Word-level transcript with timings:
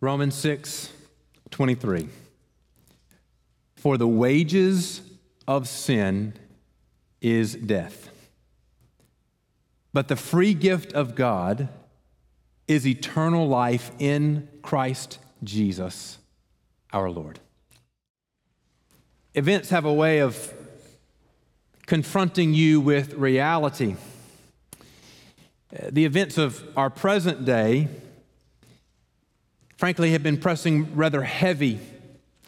Romans 0.00 0.34
6 0.34 0.92
23. 1.50 2.08
For 3.76 3.96
the 3.96 4.08
wages 4.08 5.00
of 5.46 5.68
sin 5.68 6.34
is 7.20 7.54
death. 7.54 8.10
But 9.92 10.08
the 10.08 10.16
free 10.16 10.52
gift 10.52 10.92
of 10.92 11.14
God 11.14 11.68
is 12.68 12.86
eternal 12.86 13.48
life 13.48 13.90
in 13.98 14.48
Christ 14.60 15.18
Jesus 15.42 16.18
our 16.92 17.10
Lord. 17.10 17.40
Events 19.34 19.70
have 19.70 19.84
a 19.84 19.92
way 19.92 20.18
of 20.18 20.52
confronting 21.86 22.54
you 22.54 22.80
with 22.80 23.14
reality. 23.14 23.96
Uh, 25.72 25.88
the 25.90 26.04
events 26.04 26.38
of 26.38 26.66
our 26.76 26.90
present 26.90 27.44
day, 27.44 27.88
frankly, 29.76 30.12
have 30.12 30.22
been 30.22 30.38
pressing 30.38 30.94
rather 30.96 31.22
heavy 31.22 31.78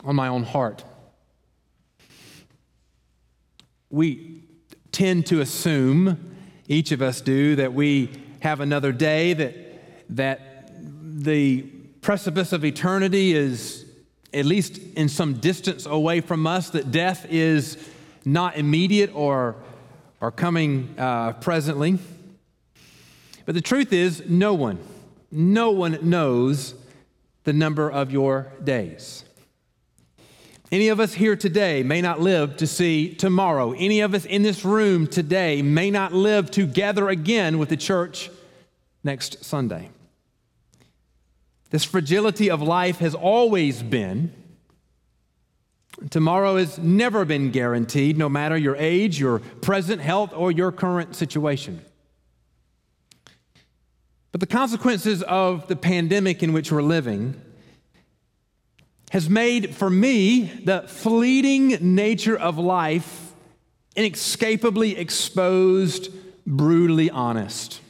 on 0.05 0.17
my 0.17 0.29
own 0.29 0.43
heart. 0.43 0.85
We 3.91 4.45
tend 4.93 5.27
to 5.27 5.41
assume, 5.41 6.35
each 6.67 6.93
of 6.93 7.03
us 7.03 7.21
do, 7.21 7.57
that 7.57 7.73
we 7.73 8.11
have 8.41 8.61
another 8.61 8.93
day, 8.93 9.33
that, 9.35 9.55
that 10.17 10.71
the 11.03 11.63
precipice 12.01 12.53
of 12.53 12.65
eternity 12.65 13.35
is 13.35 13.85
at 14.33 14.45
least 14.45 14.79
in 14.95 15.09
some 15.09 15.35
distance 15.35 15.87
away 15.87 16.21
from 16.21 16.47
us, 16.47 16.71
that 16.71 16.91
death 16.91 17.27
is 17.31 17.79
not 18.25 18.57
immediate 18.57 19.11
or, 19.15 19.57
or 20.21 20.31
coming 20.31 20.95
uh, 20.99 21.33
presently. 21.35 21.99
But 23.47 23.55
the 23.55 23.63
truth 23.63 23.93
is, 23.93 24.29
no 24.29 24.53
one, 24.53 24.79
no 25.31 25.71
one 25.71 25.99
knows 26.03 26.75
the 27.49 27.53
number 27.55 27.91
of 27.91 28.11
your 28.11 28.53
days. 28.63 29.25
Any 30.71 30.89
of 30.89 31.01
us 31.01 31.15
here 31.15 31.35
today 31.35 31.83
may 31.83 32.03
not 32.03 32.21
live 32.21 32.59
to 32.59 32.67
see 32.67 33.15
tomorrow. 33.15 33.73
Any 33.73 34.01
of 34.01 34.13
us 34.13 34.27
in 34.27 34.43
this 34.43 34.67
room 34.67 35.07
today 35.07 35.63
may 35.63 35.91
not 35.91 36.13
live 36.13 36.51
to 36.51 36.67
gather 36.67 37.09
again 37.09 37.57
with 37.57 37.71
the 37.71 37.77
church 37.79 38.31
next 39.03 39.47
Sunday. 39.47 39.89
This 41.71 41.85
fragility 41.85 42.51
of 42.51 42.61
life 42.61 42.99
has 42.99 43.15
always 43.15 43.83
been. 43.83 44.31
Tomorrow 46.11 46.59
has 46.59 46.77
never 46.77 47.25
been 47.25 47.51
guaranteed, 47.51 48.19
no 48.19 48.29
matter 48.29 48.59
your 48.59 48.77
age, 48.77 49.19
your 49.19 49.39
present 49.39 50.03
health, 50.03 50.35
or 50.35 50.53
your 50.53 50.71
current 50.71 51.17
situation. 51.17 51.81
But 54.33 54.41
the 54.41 54.47
consequences 54.47 55.23
of 55.23 55.67
the 55.69 55.77
pandemic 55.77 56.43
in 56.43 56.53
which 56.53 56.71
we're 56.71 56.83
living 56.83 57.41
has 59.11 59.29
made 59.31 59.75
for 59.75 59.89
me 59.89 60.43
the 60.65 60.83
fleeting 60.83 61.95
nature 61.95 62.37
of 62.37 62.59
life 62.59 63.33
inescapably 63.97 64.97
exposed, 64.97 66.11
brutally 66.47 67.11
honest. 67.11 67.81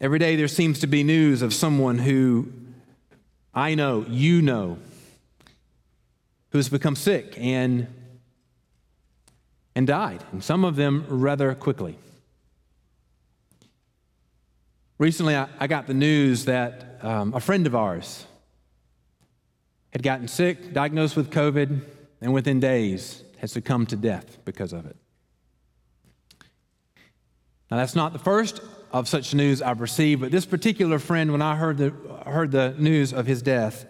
Every 0.00 0.18
day 0.18 0.36
there 0.36 0.48
seems 0.48 0.80
to 0.80 0.86
be 0.86 1.02
news 1.02 1.42
of 1.42 1.54
someone 1.54 1.98
who 1.98 2.52
I 3.54 3.74
know, 3.74 4.04
you 4.08 4.42
know, 4.42 4.78
who 6.50 6.58
has 6.58 6.68
become 6.68 6.96
sick 6.96 7.34
and, 7.38 7.86
and 9.74 9.86
died, 9.86 10.22
and 10.32 10.42
some 10.44 10.64
of 10.64 10.76
them 10.76 11.06
rather 11.08 11.54
quickly. 11.54 11.98
Recently, 14.98 15.36
I, 15.36 15.48
I 15.58 15.66
got 15.66 15.86
the 15.86 15.94
news 15.94 16.46
that 16.46 16.98
um, 17.02 17.34
a 17.34 17.40
friend 17.40 17.66
of 17.66 17.74
ours 17.74 18.26
had 19.96 20.02
gotten 20.02 20.28
sick, 20.28 20.74
diagnosed 20.74 21.16
with 21.16 21.30
COVID, 21.30 21.80
and 22.20 22.34
within 22.34 22.60
days 22.60 23.24
had 23.38 23.48
succumbed 23.48 23.88
to 23.88 23.96
death 23.96 24.36
because 24.44 24.74
of 24.74 24.84
it. 24.84 24.94
Now, 27.70 27.78
that's 27.78 27.94
not 27.94 28.12
the 28.12 28.18
first 28.18 28.60
of 28.92 29.08
such 29.08 29.32
news 29.32 29.62
I've 29.62 29.80
received, 29.80 30.20
but 30.20 30.30
this 30.30 30.44
particular 30.44 30.98
friend, 30.98 31.32
when 31.32 31.40
I 31.40 31.56
heard 31.56 31.78
the, 31.78 31.94
heard 32.26 32.50
the 32.50 32.74
news 32.76 33.14
of 33.14 33.26
his 33.26 33.40
death, 33.40 33.86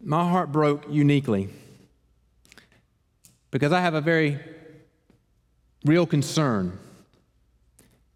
my 0.00 0.22
heart 0.22 0.52
broke 0.52 0.84
uniquely 0.88 1.48
because 3.50 3.72
I 3.72 3.80
have 3.80 3.94
a 3.94 4.00
very 4.00 4.38
real 5.84 6.06
concern 6.06 6.78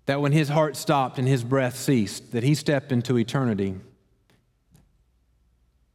that 0.04 0.20
when 0.20 0.30
his 0.30 0.48
heart 0.48 0.76
stopped 0.76 1.18
and 1.18 1.26
his 1.26 1.42
breath 1.42 1.76
ceased, 1.76 2.30
that 2.30 2.44
he 2.44 2.54
stepped 2.54 2.92
into 2.92 3.18
eternity 3.18 3.74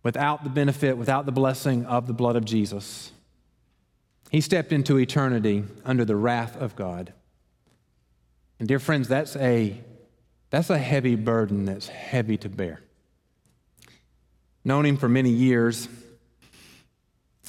without 0.03 0.44
the 0.44 0.50
benefit, 0.50 0.97
without 0.97 1.25
the 1.25 1.31
blessing 1.31 1.85
of 1.85 2.07
the 2.07 2.13
blood 2.13 2.35
of 2.35 2.45
Jesus. 2.45 3.12
He 4.31 4.41
stepped 4.41 4.72
into 4.72 4.97
eternity 4.97 5.66
under 5.84 6.06
the 6.06 6.16
wrath 6.16 6.56
of 6.56 6.75
God. 6.75 7.13
And 8.59 8.67
dear 8.67 8.79
friends, 8.79 9.07
that's 9.07 9.35
a 9.35 9.78
that's 10.50 10.69
a 10.69 10.78
heavy 10.78 11.16
burden 11.16 11.66
that's 11.66 11.88
heavy 11.88 12.38
to 12.38 12.50
bear. 12.50 12.81
Known 14.63 14.85
him 14.85 14.97
for 14.97 15.09
many 15.09 15.29
years. 15.29 15.88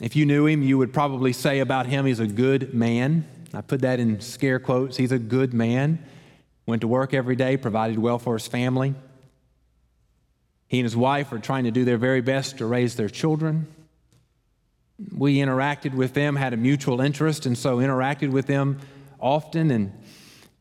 If 0.01 0.17
you 0.17 0.25
knew 0.25 0.47
him, 0.47 0.63
you 0.63 0.79
would 0.79 0.93
probably 0.93 1.33
say 1.33 1.61
about 1.61 1.87
him 1.87 2.07
he's 2.07 2.21
a 2.21 2.27
good 2.27 2.73
man. 2.73 3.27
I 3.53 3.61
put 3.61 3.83
that 3.83 4.01
in 4.01 4.21
scare 4.21 4.59
quotes. 4.59 4.97
He's 4.97 5.13
a 5.13 5.19
good 5.19 5.53
man. 5.53 6.03
Went 6.65 6.81
to 6.81 6.89
work 6.89 7.13
every 7.13 7.37
day, 7.37 7.57
provided 7.57 7.99
well 7.99 8.19
for 8.19 8.39
his 8.39 8.47
family. 8.47 8.95
He 10.73 10.79
and 10.79 10.87
his 10.87 10.97
wife 10.97 11.31
are 11.33 11.39
trying 11.39 11.65
to 11.65 11.71
do 11.71 11.85
their 11.85 11.99
very 11.99 12.23
best 12.23 12.57
to 12.57 12.65
raise 12.65 12.97
their 12.97 13.11
children. 13.11 13.67
We 15.15 15.37
interacted 15.37 15.93
with 15.93 16.15
them, 16.15 16.35
had 16.35 16.55
a 16.55 16.57
mutual 16.57 17.03
interest, 17.03 17.45
and 17.45 17.59
so 17.59 17.77
interacted 17.77 18.31
with 18.31 18.47
them 18.47 18.79
often. 19.21 19.71
And 19.71 19.93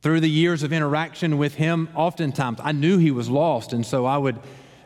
through 0.02 0.20
the 0.20 0.30
years 0.30 0.64
of 0.64 0.74
interaction 0.74 1.38
with 1.38 1.56
him, 1.56 1.88
oftentimes 1.96 2.60
I 2.62 2.74
knew 2.74 2.98
he 2.98 3.10
was 3.10 3.30
lost, 3.30 3.72
and 3.72 3.86
so 3.86 4.06
I 4.06 4.18
would. 4.18 4.38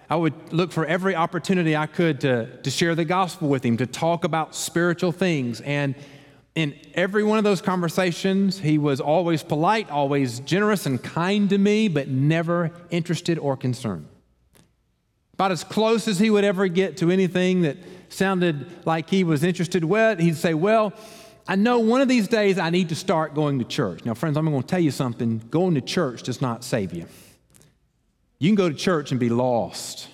I 0.08 0.16
would 0.16 0.54
look 0.54 0.72
for 0.72 0.86
every 0.86 1.16
opportunity 1.16 1.76
I 1.76 1.88
could 1.88 2.22
to, 2.22 2.58
to 2.62 2.70
share 2.70 2.94
the 2.94 3.06
gospel 3.06 3.50
with 3.50 3.66
him, 3.66 3.78
to 3.78 3.88
talk 3.88 4.24
about 4.24 4.54
spiritual 4.54 5.12
things. 5.12 5.62
And 5.62 5.96
in 6.54 6.76
every 6.94 7.24
one 7.24 7.40
of 7.40 7.44
those 7.44 7.60
conversations, 7.60 8.60
he 8.60 8.78
was 8.78 9.02
always 9.02 9.42
polite, 9.42 9.90
always 9.90 10.42
generous 10.42 10.86
and 10.86 11.02
kind 11.02 11.50
to 11.50 11.58
me, 11.58 11.88
but 11.88 12.08
never 12.08 12.70
interested 12.92 13.40
or 13.40 13.58
concerned. 13.58 14.06
About 15.36 15.52
as 15.52 15.66
close 15.66 16.08
as 16.08 16.18
he 16.18 16.30
would 16.30 16.46
ever 16.46 16.70
get 16.70 16.96
to 16.98 17.12
anything 17.12 17.64
that 17.64 17.76
sounded 18.08 18.86
like 18.86 19.10
he 19.10 19.26
was 19.26 19.44
interested 19.44 19.84
with, 19.84 20.20
he'd 20.20 20.38
say, 20.38 20.54
Well, 20.54 20.94
I 21.46 21.58
know 21.58 21.80
one 21.80 22.00
of 22.00 22.08
these 22.08 22.30
days 22.30 22.58
I 22.58 22.70
need 22.70 22.90
to 22.90 22.96
start 22.96 23.36
going 23.36 23.60
to 23.60 23.66
church. 23.66 24.06
Now, 24.06 24.14
friends, 24.14 24.38
I'm 24.38 24.46
going 24.46 24.62
to 24.62 24.68
tell 24.68 24.80
you 24.80 24.92
something. 24.92 25.40
Going 25.52 25.76
to 25.76 25.82
church 25.82 26.24
does 26.24 26.42
not 26.42 26.64
save 26.64 26.94
you. 26.94 27.06
You 28.40 28.50
can 28.50 28.56
go 28.56 28.70
to 28.70 28.76
church 28.76 29.12
and 29.12 29.20
be 29.20 29.28
lost. 29.28 30.08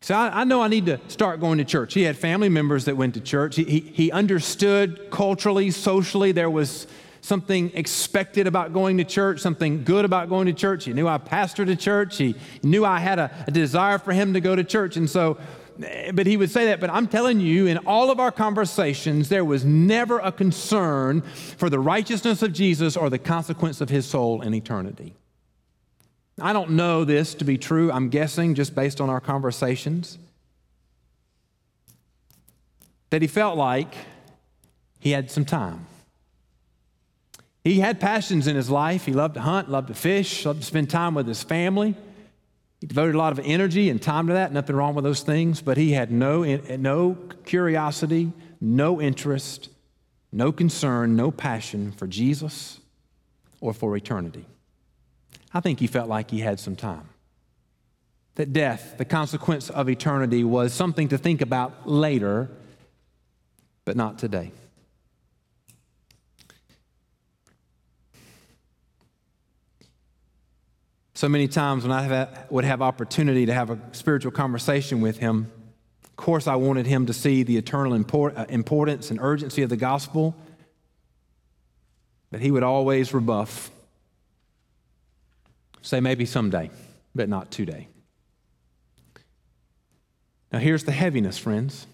So 0.00 0.16
I, 0.16 0.40
I, 0.40 0.44
know 0.44 0.60
I 0.60 0.66
need 0.66 0.86
to 0.86 1.00
start 1.06 1.38
going 1.38 1.58
to 1.58 1.64
church. 1.64 1.94
He 1.94 2.02
had 2.02 2.16
family 2.16 2.48
members 2.48 2.86
that 2.86 2.96
went 2.96 3.14
to 3.14 3.20
church. 3.20 3.54
He, 3.54 3.62
he, 3.62 3.80
he 3.80 4.10
understood 4.10 5.08
culturally, 5.12 5.70
socially, 5.70 6.32
there 6.32 6.50
was 6.50 6.88
something 7.22 7.70
expected 7.74 8.46
about 8.46 8.72
going 8.72 8.98
to 8.98 9.04
church, 9.04 9.40
something 9.40 9.84
good 9.84 10.04
about 10.04 10.28
going 10.28 10.46
to 10.46 10.52
church. 10.52 10.84
He 10.84 10.92
knew 10.92 11.08
I 11.08 11.18
pastored 11.18 11.70
a 11.70 11.76
church. 11.76 12.18
He 12.18 12.34
knew 12.62 12.84
I 12.84 12.98
had 12.98 13.18
a, 13.18 13.44
a 13.46 13.50
desire 13.50 13.98
for 13.98 14.12
him 14.12 14.34
to 14.34 14.40
go 14.40 14.54
to 14.54 14.64
church. 14.64 14.96
And 14.96 15.08
so, 15.08 15.38
eh, 15.82 16.10
but 16.12 16.26
he 16.26 16.36
would 16.36 16.50
say 16.50 16.66
that. 16.66 16.80
But 16.80 16.90
I'm 16.90 17.06
telling 17.06 17.40
you, 17.40 17.66
in 17.66 17.78
all 17.78 18.10
of 18.10 18.18
our 18.18 18.32
conversations, 18.32 19.28
there 19.28 19.44
was 19.44 19.64
never 19.64 20.18
a 20.18 20.32
concern 20.32 21.22
for 21.56 21.70
the 21.70 21.78
righteousness 21.78 22.42
of 22.42 22.52
Jesus 22.52 22.96
or 22.96 23.08
the 23.08 23.18
consequence 23.18 23.80
of 23.80 23.88
his 23.88 24.04
soul 24.04 24.42
in 24.42 24.52
eternity. 24.52 25.14
I 26.40 26.52
don't 26.52 26.72
know 26.72 27.04
this 27.04 27.34
to 27.34 27.44
be 27.44 27.56
true. 27.56 27.92
I'm 27.92 28.08
guessing 28.08 28.56
just 28.56 28.74
based 28.74 29.00
on 29.00 29.08
our 29.08 29.20
conversations 29.20 30.18
that 33.10 33.22
he 33.22 33.28
felt 33.28 33.56
like 33.56 33.94
he 34.98 35.12
had 35.12 35.30
some 35.30 35.44
time. 35.44 35.86
He 37.64 37.78
had 37.78 38.00
passions 38.00 38.46
in 38.46 38.56
his 38.56 38.70
life. 38.70 39.04
He 39.04 39.12
loved 39.12 39.34
to 39.34 39.40
hunt, 39.40 39.70
loved 39.70 39.88
to 39.88 39.94
fish, 39.94 40.44
loved 40.44 40.60
to 40.60 40.66
spend 40.66 40.90
time 40.90 41.14
with 41.14 41.26
his 41.26 41.42
family. 41.42 41.94
He 42.80 42.86
devoted 42.88 43.14
a 43.14 43.18
lot 43.18 43.32
of 43.32 43.40
energy 43.44 43.88
and 43.88 44.02
time 44.02 44.26
to 44.26 44.32
that. 44.32 44.52
Nothing 44.52 44.74
wrong 44.74 44.94
with 44.94 45.04
those 45.04 45.22
things, 45.22 45.62
but 45.62 45.76
he 45.76 45.92
had 45.92 46.10
no, 46.10 46.42
no 46.42 47.16
curiosity, 47.44 48.32
no 48.60 49.00
interest, 49.00 49.68
no 50.32 50.50
concern, 50.50 51.14
no 51.14 51.30
passion 51.30 51.92
for 51.92 52.08
Jesus 52.08 52.80
or 53.60 53.72
for 53.72 53.96
eternity. 53.96 54.46
I 55.54 55.60
think 55.60 55.78
he 55.78 55.86
felt 55.86 56.08
like 56.08 56.30
he 56.30 56.40
had 56.40 56.58
some 56.58 56.74
time. 56.74 57.08
That 58.34 58.52
death, 58.52 58.96
the 58.98 59.04
consequence 59.04 59.70
of 59.70 59.88
eternity, 59.88 60.42
was 60.42 60.72
something 60.72 61.08
to 61.08 61.18
think 61.18 61.42
about 61.42 61.88
later, 61.88 62.50
but 63.84 63.94
not 63.94 64.18
today. 64.18 64.50
So 71.22 71.28
many 71.28 71.46
times 71.46 71.84
when 71.84 71.92
I 71.92 72.26
would 72.50 72.64
have 72.64 72.82
opportunity 72.82 73.46
to 73.46 73.54
have 73.54 73.70
a 73.70 73.78
spiritual 73.92 74.32
conversation 74.32 75.00
with 75.00 75.18
him, 75.18 75.52
of 76.02 76.16
course, 76.16 76.48
I 76.48 76.56
wanted 76.56 76.84
him 76.84 77.06
to 77.06 77.12
see 77.12 77.44
the 77.44 77.56
eternal 77.56 77.94
uh, 77.94 78.44
importance 78.48 79.08
and 79.08 79.20
urgency 79.20 79.62
of 79.62 79.70
the 79.70 79.76
gospel, 79.76 80.34
but 82.32 82.40
he 82.40 82.50
would 82.50 82.64
always 82.64 83.14
rebuff, 83.14 83.70
say 85.80 86.00
maybe 86.00 86.26
someday, 86.26 86.70
but 87.14 87.28
not 87.28 87.52
today. 87.52 87.86
Now, 90.50 90.58
here's 90.58 90.82
the 90.82 90.90
heaviness, 90.90 91.38
friends. 91.38 91.86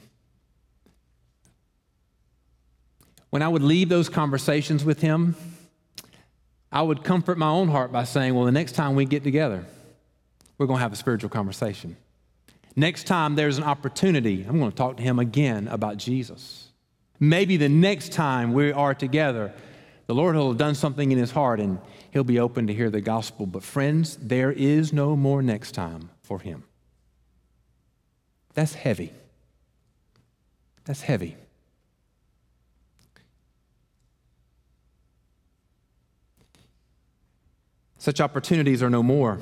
When 3.29 3.43
I 3.43 3.49
would 3.49 3.63
leave 3.63 3.91
those 3.91 4.09
conversations 4.09 4.87
with 4.87 5.03
him, 5.03 5.37
I 6.71 6.83
would 6.83 7.03
comfort 7.03 7.39
my 7.39 7.49
own 7.49 7.69
heart 7.69 7.93
by 7.93 8.05
saying, 8.05 8.35
Well, 8.35 8.45
the 8.45 8.53
next 8.53 8.73
time 8.73 8.95
we 8.95 9.05
get 9.05 9.25
together, 9.25 9.65
we're 10.59 10.67
going 10.67 10.79
to 10.79 10.83
have 10.83 10.93
a 10.93 10.97
spiritual 10.97 11.31
conversation. 11.31 11.97
Next 12.77 13.05
time 13.07 13.35
there's 13.35 13.59
an 13.59 13.65
opportunity, 13.65 14.45
I'm 14.49 14.59
going 14.59 14.71
to 14.71 14.77
talk 14.77 14.99
to 14.99 15.03
him 15.03 15.19
again 15.19 15.69
about 15.69 15.97
Jesus. 15.97 16.69
Maybe 17.19 17.57
the 17.57 17.69
next 17.69 18.13
time 18.13 18.53
we 18.53 18.71
are 18.71 18.95
together, 18.95 19.53
the 20.07 20.15
Lord 20.15 20.37
will 20.37 20.49
have 20.49 20.59
done 20.59 20.75
something 20.75 21.11
in 21.11 21.19
his 21.19 21.31
heart 21.31 21.61
and 21.61 21.79
he'll 22.13 22.25
be 22.25 22.39
open 22.39 22.67
to 22.69 22.75
hear 22.75 22.91
the 22.91 23.01
gospel. 23.01 23.47
But, 23.47 23.63
friends, 23.63 24.17
there 24.23 24.53
is 24.53 24.93
no 24.93 25.17
more 25.17 25.43
next 25.43 25.73
time 25.73 26.11
for 26.23 26.39
him. 26.39 26.65
That's 28.55 28.75
heavy. 28.75 29.13
That's 30.85 31.03
heavy. 31.03 31.37
Such 38.09 38.23
opportunities 38.23 38.83
are 38.83 38.89
no 38.89 39.03
more. 39.03 39.39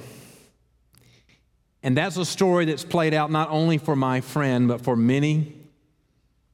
And 1.85 1.97
that's 1.97 2.17
a 2.17 2.25
story 2.25 2.65
that's 2.65 2.83
played 2.83 3.15
out 3.15 3.31
not 3.31 3.49
only 3.49 3.79
for 3.79 3.95
my 3.95 4.21
friend, 4.21 4.67
but 4.67 4.81
for 4.81 4.97
many 4.97 5.53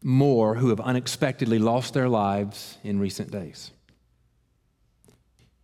more 0.03 0.57
who 0.57 0.69
have 0.69 0.79
unexpectedly 0.79 1.59
lost 1.59 1.95
their 1.95 2.11
lives 2.11 2.77
in 2.85 2.99
recent 2.99 3.31
days. 3.31 3.71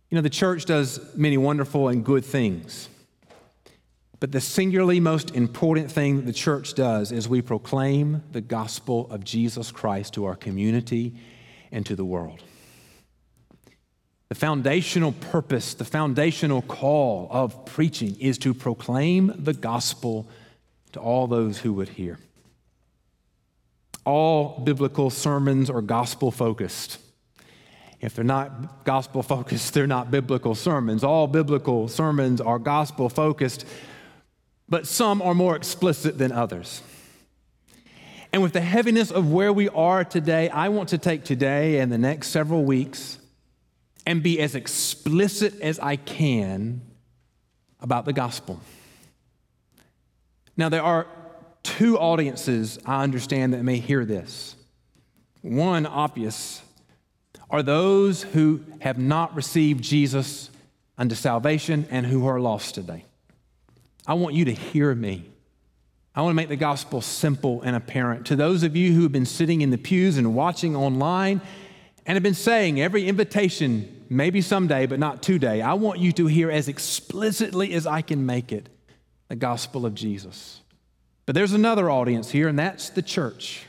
You 0.09 0.15
know, 0.15 0.23
the 0.23 0.29
church 0.31 0.65
does 0.65 1.15
many 1.15 1.37
wonderful 1.37 1.87
and 1.87 2.03
good 2.03 2.25
things. 2.25 2.89
But 4.19 4.31
the 4.31 4.41
singularly 4.41 4.99
most 4.99 5.35
important 5.35 5.91
thing 5.91 6.15
that 6.15 6.25
the 6.25 6.33
church 6.33 6.73
does 6.73 7.11
is 7.11 7.29
we 7.29 7.43
proclaim 7.43 8.23
the 8.31 8.41
gospel 8.41 9.07
of 9.11 9.23
Jesus 9.23 9.71
Christ 9.71 10.15
to 10.15 10.25
our 10.25 10.35
community 10.35 11.13
and 11.71 11.85
to 11.85 11.95
the 11.95 12.05
world. 12.05 12.41
The 14.29 14.35
foundational 14.35 15.11
purpose, 15.11 15.73
the 15.73 15.85
foundational 15.85 16.61
call 16.61 17.27
of 17.31 17.65
preaching 17.65 18.15
is 18.19 18.37
to 18.39 18.53
proclaim 18.53 19.33
the 19.35 19.53
gospel 19.53 20.27
to 20.91 20.99
all 20.99 21.25
those 21.25 21.57
who 21.57 21.73
would 21.73 21.89
hear. 21.89 22.19
All 24.05 24.59
biblical 24.59 25.09
sermons 25.09 25.69
are 25.69 25.81
gospel 25.81 26.31
focused. 26.31 26.99
If 28.01 28.13
they're 28.13 28.23
not 28.23 28.85
gospel 28.85 29.23
focused, 29.23 29.73
they're 29.73 29.87
not 29.87 30.11
biblical 30.11 30.53
sermons. 30.53 31.03
All 31.03 31.25
biblical 31.25 31.87
sermons 31.87 32.39
are 32.39 32.59
gospel 32.59 33.09
focused, 33.09 33.65
but 34.67 34.85
some 34.85 35.23
are 35.23 35.33
more 35.33 35.55
explicit 35.55 36.19
than 36.19 36.31
others. 36.31 36.83
And 38.31 38.43
with 38.43 38.53
the 38.53 38.61
heaviness 38.61 39.09
of 39.09 39.31
where 39.31 39.51
we 39.51 39.69
are 39.69 40.03
today, 40.03 40.49
I 40.49 40.69
want 40.69 40.89
to 40.89 40.99
take 40.99 41.23
today 41.23 41.79
and 41.79 41.91
the 41.91 41.97
next 41.97 42.27
several 42.27 42.63
weeks 42.63 43.18
and 44.09 44.23
be 44.23 44.39
as 44.39 44.55
explicit 44.55 45.61
as 45.61 45.77
I 45.77 45.95
can 45.95 46.81
about 47.79 48.05
the 48.05 48.11
gospel. 48.11 48.59
Now, 50.57 50.67
there 50.67 50.81
are 50.81 51.05
two 51.61 51.95
audiences 51.99 52.79
I 52.87 53.03
understand 53.03 53.53
that 53.53 53.61
may 53.61 53.77
hear 53.77 54.05
this. 54.05 54.55
One, 55.43 55.85
obvious, 55.85 56.63
are 57.51 57.61
those 57.61 58.23
who 58.23 58.61
have 58.81 58.97
not 58.97 59.35
received 59.35 59.83
Jesus 59.83 60.49
unto 60.97 61.13
salvation 61.13 61.85
and 61.91 62.03
who 62.03 62.25
are 62.25 62.39
lost 62.39 62.73
today. 62.73 63.05
I 64.07 64.15
want 64.15 64.33
you 64.33 64.45
to 64.45 64.53
hear 64.53 64.95
me. 64.95 65.29
I 66.15 66.23
want 66.23 66.31
to 66.31 66.35
make 66.35 66.49
the 66.49 66.55
gospel 66.55 67.01
simple 67.01 67.61
and 67.61 67.75
apparent. 67.75 68.25
To 68.25 68.35
those 68.35 68.63
of 68.63 68.75
you 68.75 68.91
who 68.91 69.03
have 69.03 69.11
been 69.11 69.27
sitting 69.27 69.61
in 69.61 69.69
the 69.69 69.77
pews 69.77 70.17
and 70.17 70.33
watching 70.33 70.75
online 70.75 71.41
and 72.07 72.15
have 72.15 72.23
been 72.23 72.33
saying 72.33 72.81
every 72.81 73.07
invitation 73.07 73.97
maybe 74.09 74.41
someday, 74.41 74.85
but 74.85 74.99
not 74.99 75.21
today, 75.21 75.61
I 75.61 75.73
want 75.73 75.99
you 75.99 76.11
to 76.13 76.27
hear 76.27 76.49
as 76.51 76.67
explicitly 76.67 77.73
as 77.73 77.85
I 77.87 78.01
can 78.01 78.25
make 78.25 78.51
it 78.51 78.69
the 79.27 79.35
gospel 79.35 79.85
of 79.85 79.93
Jesus. 79.93 80.61
But 81.25 81.35
there's 81.35 81.53
another 81.53 81.89
audience 81.89 82.31
here, 82.31 82.47
and 82.47 82.57
that's 82.57 82.89
the 82.89 83.03
church. 83.03 83.63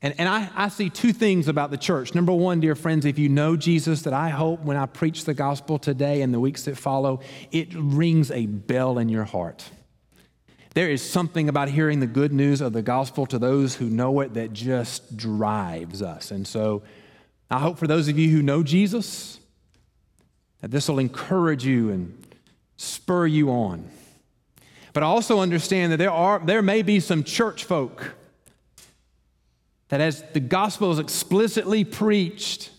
And, 0.00 0.14
and 0.18 0.28
I, 0.28 0.48
I 0.54 0.68
see 0.68 0.90
two 0.90 1.12
things 1.12 1.48
about 1.48 1.70
the 1.70 1.76
church. 1.76 2.14
Number 2.14 2.32
one, 2.32 2.60
dear 2.60 2.74
friends, 2.74 3.04
if 3.04 3.18
you 3.18 3.28
know 3.28 3.56
Jesus, 3.56 4.02
that 4.02 4.12
I 4.12 4.28
hope 4.28 4.60
when 4.62 4.76
I 4.76 4.86
preach 4.86 5.24
the 5.24 5.34
gospel 5.34 5.78
today 5.78 6.22
and 6.22 6.32
the 6.32 6.38
weeks 6.38 6.64
that 6.64 6.76
follow, 6.76 7.20
it 7.50 7.74
rings 7.74 8.30
a 8.30 8.46
bell 8.46 8.98
in 8.98 9.08
your 9.08 9.24
heart. 9.24 9.68
There 10.74 10.88
is 10.88 11.02
something 11.02 11.48
about 11.48 11.68
hearing 11.68 11.98
the 11.98 12.06
good 12.06 12.32
news 12.32 12.60
of 12.60 12.72
the 12.72 12.82
gospel 12.82 13.26
to 13.26 13.38
those 13.38 13.74
who 13.74 13.90
know 13.90 14.20
it 14.20 14.34
that 14.34 14.52
just 14.52 15.16
drives 15.16 16.02
us. 16.02 16.30
And 16.30 16.46
so 16.46 16.82
I 17.50 17.58
hope 17.58 17.78
for 17.78 17.86
those 17.86 18.08
of 18.08 18.18
you 18.18 18.28
who 18.30 18.42
know 18.42 18.62
Jesus 18.62 19.40
that 20.60 20.70
this 20.70 20.88
will 20.88 20.98
encourage 20.98 21.64
you 21.64 21.90
and 21.90 22.26
spur 22.76 23.26
you 23.26 23.50
on. 23.50 23.88
But 24.92 25.02
I 25.02 25.06
also 25.06 25.40
understand 25.40 25.92
that 25.92 25.98
there, 25.98 26.10
are, 26.10 26.40
there 26.40 26.62
may 26.62 26.82
be 26.82 27.00
some 27.00 27.22
church 27.22 27.64
folk 27.64 28.14
that 29.88 30.00
as 30.00 30.22
the 30.32 30.40
gospel 30.40 30.90
is 30.92 30.98
explicitly 30.98 31.84
preached, 31.84 32.70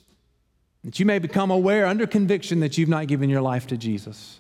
that 0.84 1.00
you 1.00 1.06
may 1.06 1.20
become 1.20 1.52
aware 1.52 1.86
under 1.86 2.06
conviction 2.06 2.60
that 2.60 2.78
you've 2.78 2.90
not 2.90 3.08
given 3.08 3.30
your 3.30 3.42
life 3.42 3.68
to 3.68 3.78
Jesus. 3.78 4.40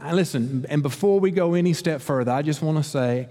Now, 0.00 0.14
listen, 0.14 0.64
and 0.68 0.82
before 0.82 1.20
we 1.20 1.30
go 1.30 1.54
any 1.54 1.72
step 1.72 2.00
further, 2.00 2.32
I 2.32 2.42
just 2.42 2.62
want 2.62 2.78
to 2.78 2.84
say 2.84 3.28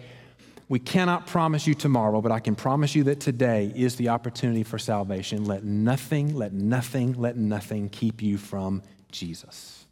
we 0.74 0.80
cannot 0.80 1.28
promise 1.28 1.68
you 1.68 1.76
tomorrow, 1.76 2.20
but 2.20 2.32
I 2.32 2.40
can 2.40 2.56
promise 2.56 2.96
you 2.96 3.04
that 3.04 3.20
today 3.20 3.72
is 3.76 3.96
the 3.96 4.10
opportunity 4.10 4.64
for 4.64 4.80
salvation. 4.80 5.46
Let 5.46 5.64
nothing, 5.64 6.34
let 6.34 6.52
nothing, 6.52 7.14
let 7.14 7.38
nothing 7.38 7.90
keep 7.90 8.24
you 8.24 8.40
from 8.40 8.82
Jesus. 9.12 9.86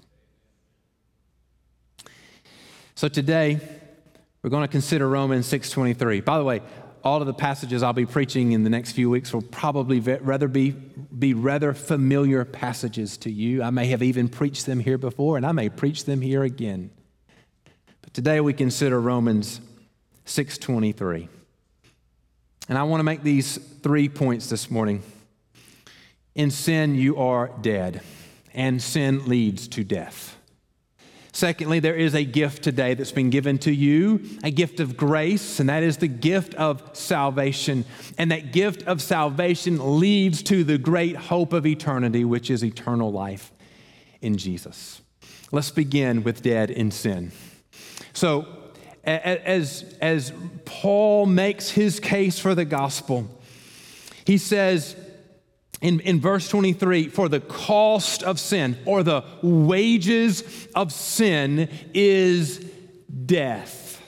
So 2.96 3.08
today, 3.08 3.60
we're 4.42 4.50
going 4.50 4.64
to 4.64 4.68
consider 4.68 5.08
Romans 5.08 5.46
6:23. 5.46 6.26
By 6.26 6.40
the 6.40 6.44
way, 6.44 6.62
all 7.04 7.22
of 7.22 7.28
the 7.28 7.34
passages 7.36 7.84
I'll 7.84 7.94
be 7.94 8.08
preaching 8.08 8.54
in 8.54 8.64
the 8.64 8.72
next 8.72 8.94
few 8.94 9.08
weeks 9.08 9.32
will 9.32 9.44
probably 9.44 10.00
rather 10.00 10.48
be, 10.48 10.72
be 10.72 11.36
rather 11.36 11.76
familiar 11.76 12.44
passages 12.44 13.18
to 13.18 13.30
you. 13.30 13.62
I 13.62 13.70
may 13.70 13.86
have 13.90 14.02
even 14.02 14.30
preached 14.30 14.66
them 14.66 14.80
here 14.80 14.98
before, 14.98 15.38
and 15.38 15.46
I 15.46 15.52
may 15.52 15.70
preach 15.70 16.06
them 16.06 16.22
here 16.22 16.42
again. 16.42 16.90
But 18.02 18.16
today 18.16 18.42
we 18.42 18.54
consider 18.54 19.00
Romans 19.00 19.62
623. 20.26 21.28
And 22.70 22.78
I 22.78 22.84
want 22.84 23.00
to 23.00 23.04
make 23.04 23.24
these 23.24 23.58
three 23.58 24.08
points 24.08 24.50
this 24.50 24.72
morning. 24.72 25.04
In 26.36 26.52
sin, 26.52 26.96
you 26.96 27.18
are 27.18 27.52
dead, 27.62 28.02
and 28.54 28.82
sin 28.82 29.28
leads 29.28 29.68
to 29.70 29.84
death. 29.84 30.38
Secondly, 31.34 31.80
there 31.80 31.96
is 31.96 32.14
a 32.14 32.26
gift 32.26 32.62
today 32.62 32.94
that's 32.94 33.12
been 33.14 33.30
given 33.30 33.58
to 33.60 33.74
you, 33.74 34.22
a 34.44 34.52
gift 34.52 34.82
of 34.82 34.98
grace, 34.98 35.62
and 35.62 35.70
that 35.70 35.82
is 35.82 35.98
the 35.98 36.08
gift 36.08 36.54
of 36.56 36.84
salvation. 36.94 37.86
And 38.18 38.32
that 38.32 38.52
gift 38.52 38.84
of 38.84 39.02
salvation 39.02 40.00
leads 40.00 40.44
to 40.44 40.66
the 40.66 40.78
great 40.78 41.16
hope 41.16 41.54
of 41.54 41.66
eternity, 41.66 42.26
which 42.26 42.50
is 42.50 42.64
eternal 42.64 43.12
life 43.12 43.52
in 44.22 44.38
Jesus. 44.38 45.02
Let's 45.54 45.72
begin 45.72 46.24
with 46.24 46.42
dead 46.42 46.70
in 46.70 46.92
sin. 46.92 47.32
So, 48.14 48.46
as, 49.04 49.96
as 50.02 50.34
Paul 50.66 51.26
makes 51.26 51.70
his 51.70 52.00
case 52.00 52.40
for 52.40 52.56
the 52.56 52.66
gospel, 52.66 53.28
he 54.26 54.38
says 54.38 54.96
in, 55.82 56.00
in 56.02 56.22
verse 56.22 56.48
23 56.48 57.10
for 57.10 57.28
the 57.28 57.40
cost 57.40 58.24
of 58.24 58.40
sin 58.40 58.78
or 58.86 59.04
the 59.04 59.24
wages 59.42 60.68
of 60.76 60.92
sin 60.92 61.70
is 61.94 62.60
death. 63.26 64.02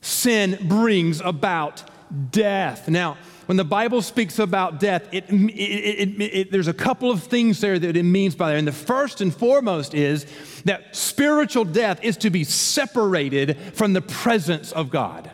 Sin 0.00 0.58
brings 0.68 1.20
about 1.20 1.82
death. 2.30 2.88
Now, 2.88 3.18
when 3.50 3.56
the 3.56 3.64
Bible 3.64 4.00
speaks 4.00 4.38
about 4.38 4.78
death, 4.78 5.08
it, 5.10 5.24
it, 5.28 6.20
it, 6.20 6.52
there's 6.52 6.68
a 6.68 6.72
couple 6.72 7.10
of 7.10 7.24
things 7.24 7.60
there 7.60 7.80
that 7.80 7.96
it 7.96 8.04
means 8.04 8.36
by 8.36 8.52
that. 8.52 8.58
And 8.58 8.68
the 8.68 8.70
first 8.70 9.20
and 9.20 9.34
foremost 9.34 9.92
is 9.92 10.24
that 10.66 10.94
spiritual 10.94 11.64
death 11.64 11.98
is 12.04 12.16
to 12.18 12.30
be 12.30 12.44
separated 12.44 13.58
from 13.74 13.92
the 13.92 14.02
presence 14.02 14.70
of 14.70 14.88
God. 14.88 15.32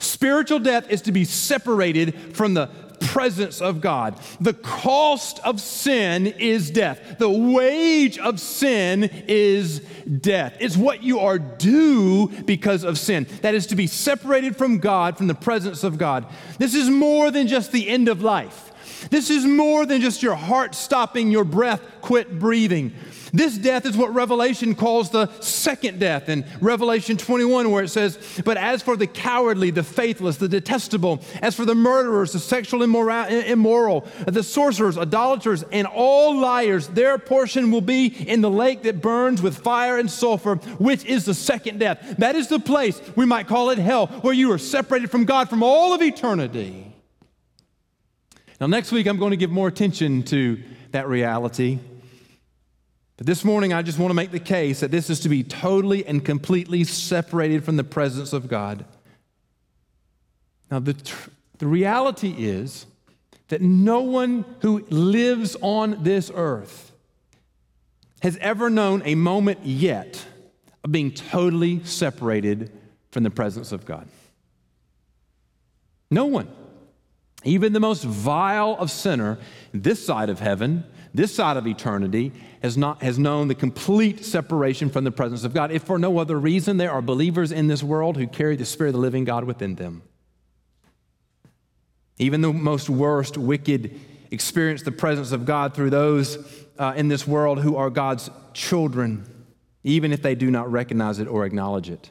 Spiritual 0.00 0.58
death 0.58 0.90
is 0.90 1.00
to 1.00 1.12
be 1.12 1.24
separated 1.24 2.36
from 2.36 2.52
the 2.52 2.68
presence 3.00 3.60
of 3.60 3.80
God. 3.80 4.20
The 4.40 4.54
cost 4.54 5.40
of 5.44 5.60
sin 5.60 6.26
is 6.26 6.70
death. 6.70 7.18
The 7.18 7.30
wage 7.30 8.18
of 8.18 8.40
sin 8.40 9.04
is 9.28 9.80
death. 10.20 10.56
It's 10.60 10.76
what 10.76 11.02
you 11.02 11.20
are 11.20 11.38
due 11.38 12.28
because 12.44 12.84
of 12.84 12.98
sin. 12.98 13.26
That 13.42 13.54
is 13.54 13.66
to 13.68 13.76
be 13.76 13.86
separated 13.86 14.56
from 14.56 14.78
God, 14.78 15.16
from 15.16 15.26
the 15.26 15.34
presence 15.34 15.84
of 15.84 15.98
God. 15.98 16.26
This 16.58 16.74
is 16.74 16.90
more 16.90 17.30
than 17.30 17.46
just 17.46 17.72
the 17.72 17.88
end 17.88 18.08
of 18.08 18.22
life. 18.22 18.72
This 19.10 19.30
is 19.30 19.44
more 19.44 19.86
than 19.86 20.00
just 20.00 20.22
your 20.22 20.34
heart 20.34 20.74
stopping, 20.74 21.30
your 21.30 21.44
breath 21.44 21.80
quit 22.00 22.38
breathing. 22.38 22.92
This 23.36 23.58
death 23.58 23.84
is 23.84 23.98
what 23.98 24.14
Revelation 24.14 24.74
calls 24.74 25.10
the 25.10 25.30
second 25.42 26.00
death 26.00 26.30
in 26.30 26.46
Revelation 26.62 27.18
21, 27.18 27.70
where 27.70 27.84
it 27.84 27.88
says, 27.88 28.18
But 28.46 28.56
as 28.56 28.82
for 28.82 28.96
the 28.96 29.06
cowardly, 29.06 29.70
the 29.70 29.82
faithless, 29.82 30.38
the 30.38 30.48
detestable, 30.48 31.20
as 31.42 31.54
for 31.54 31.66
the 31.66 31.74
murderers, 31.74 32.32
the 32.32 32.38
sexual 32.38 32.82
immoral, 32.82 33.26
immoral, 33.26 34.06
the 34.26 34.42
sorcerers, 34.42 34.96
idolaters, 34.96 35.64
and 35.70 35.86
all 35.86 36.34
liars, 36.38 36.88
their 36.88 37.18
portion 37.18 37.70
will 37.70 37.82
be 37.82 38.06
in 38.06 38.40
the 38.40 38.50
lake 38.50 38.84
that 38.84 39.02
burns 39.02 39.42
with 39.42 39.58
fire 39.58 39.98
and 39.98 40.10
sulfur, 40.10 40.54
which 40.78 41.04
is 41.04 41.26
the 41.26 41.34
second 41.34 41.78
death. 41.78 42.16
That 42.16 42.36
is 42.36 42.48
the 42.48 42.58
place, 42.58 43.02
we 43.16 43.26
might 43.26 43.48
call 43.48 43.68
it 43.68 43.76
hell, 43.76 44.06
where 44.06 44.32
you 44.32 44.50
are 44.52 44.58
separated 44.58 45.10
from 45.10 45.26
God 45.26 45.50
from 45.50 45.62
all 45.62 45.92
of 45.92 46.00
eternity. 46.00 46.90
Now, 48.58 48.66
next 48.66 48.92
week, 48.92 49.06
I'm 49.06 49.18
going 49.18 49.32
to 49.32 49.36
give 49.36 49.50
more 49.50 49.68
attention 49.68 50.22
to 50.22 50.58
that 50.92 51.06
reality. 51.06 51.80
But 53.16 53.26
this 53.26 53.44
morning, 53.44 53.72
I 53.72 53.82
just 53.82 53.98
want 53.98 54.10
to 54.10 54.14
make 54.14 54.30
the 54.30 54.38
case 54.38 54.80
that 54.80 54.90
this 54.90 55.08
is 55.08 55.20
to 55.20 55.28
be 55.28 55.42
totally 55.42 56.06
and 56.06 56.24
completely 56.24 56.84
separated 56.84 57.64
from 57.64 57.76
the 57.76 57.84
presence 57.84 58.32
of 58.32 58.48
God. 58.48 58.84
Now, 60.70 60.80
the, 60.80 60.92
tr- 60.92 61.30
the 61.58 61.66
reality 61.66 62.34
is 62.36 62.86
that 63.48 63.62
no 63.62 64.00
one 64.00 64.44
who 64.60 64.84
lives 64.90 65.56
on 65.62 66.02
this 66.02 66.30
earth 66.34 66.92
has 68.22 68.36
ever 68.38 68.68
known 68.68 69.02
a 69.04 69.14
moment 69.14 69.60
yet 69.64 70.24
of 70.84 70.92
being 70.92 71.10
totally 71.10 71.84
separated 71.84 72.70
from 73.10 73.22
the 73.22 73.30
presence 73.30 73.72
of 73.72 73.86
God. 73.86 74.08
No 76.10 76.26
one. 76.26 76.48
Even 77.44 77.72
the 77.72 77.80
most 77.80 78.04
vile 78.04 78.76
of 78.78 78.90
sinner 78.90 79.38
this 79.72 80.04
side 80.04 80.28
of 80.28 80.40
heaven 80.40 80.84
this 81.14 81.34
side 81.34 81.56
of 81.56 81.66
eternity 81.66 82.32
has, 82.62 82.76
not, 82.76 83.02
has 83.02 83.18
known 83.18 83.48
the 83.48 83.54
complete 83.54 84.24
separation 84.24 84.90
from 84.90 85.04
the 85.04 85.10
presence 85.10 85.44
of 85.44 85.54
God. 85.54 85.70
If 85.70 85.84
for 85.84 85.98
no 85.98 86.18
other 86.18 86.38
reason, 86.38 86.76
there 86.76 86.90
are 86.90 87.02
believers 87.02 87.52
in 87.52 87.68
this 87.68 87.82
world 87.82 88.16
who 88.16 88.26
carry 88.26 88.56
the 88.56 88.64
Spirit 88.64 88.90
of 88.90 88.94
the 88.94 89.00
living 89.00 89.24
God 89.24 89.44
within 89.44 89.76
them. 89.76 90.02
Even 92.18 92.40
the 92.40 92.52
most 92.52 92.88
worst, 92.88 93.36
wicked 93.36 94.00
experience 94.30 94.82
the 94.82 94.92
presence 94.92 95.32
of 95.32 95.44
God 95.44 95.74
through 95.74 95.90
those 95.90 96.38
uh, 96.78 96.94
in 96.96 97.08
this 97.08 97.26
world 97.26 97.60
who 97.60 97.76
are 97.76 97.90
God's 97.90 98.30
children, 98.52 99.26
even 99.84 100.12
if 100.12 100.22
they 100.22 100.34
do 100.34 100.50
not 100.50 100.70
recognize 100.70 101.18
it 101.18 101.28
or 101.28 101.44
acknowledge 101.44 101.90
it. 101.90 102.10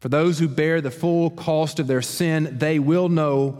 For 0.00 0.08
those 0.08 0.38
who 0.38 0.48
bear 0.48 0.80
the 0.80 0.90
full 0.90 1.30
cost 1.30 1.80
of 1.80 1.86
their 1.86 2.02
sin, 2.02 2.58
they 2.58 2.78
will 2.78 3.08
know 3.08 3.58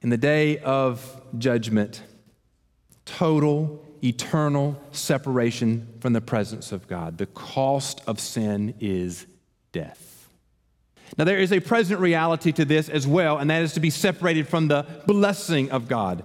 in 0.00 0.08
the 0.08 0.16
day 0.16 0.58
of 0.58 1.20
judgment 1.38 2.02
total, 3.04 3.84
eternal 4.02 4.80
separation 4.92 5.94
from 6.00 6.12
the 6.12 6.20
presence 6.20 6.72
of 6.72 6.88
God. 6.88 7.18
The 7.18 7.26
cost 7.26 8.00
of 8.06 8.20
sin 8.20 8.74
is 8.80 9.26
death. 9.72 10.28
Now, 11.18 11.24
there 11.24 11.38
is 11.38 11.52
a 11.52 11.60
present 11.60 12.00
reality 12.00 12.52
to 12.52 12.64
this 12.64 12.88
as 12.88 13.06
well, 13.06 13.38
and 13.38 13.50
that 13.50 13.62
is 13.62 13.74
to 13.74 13.80
be 13.80 13.90
separated 13.90 14.48
from 14.48 14.68
the 14.68 14.86
blessing 15.06 15.70
of 15.70 15.86
God. 15.86 16.24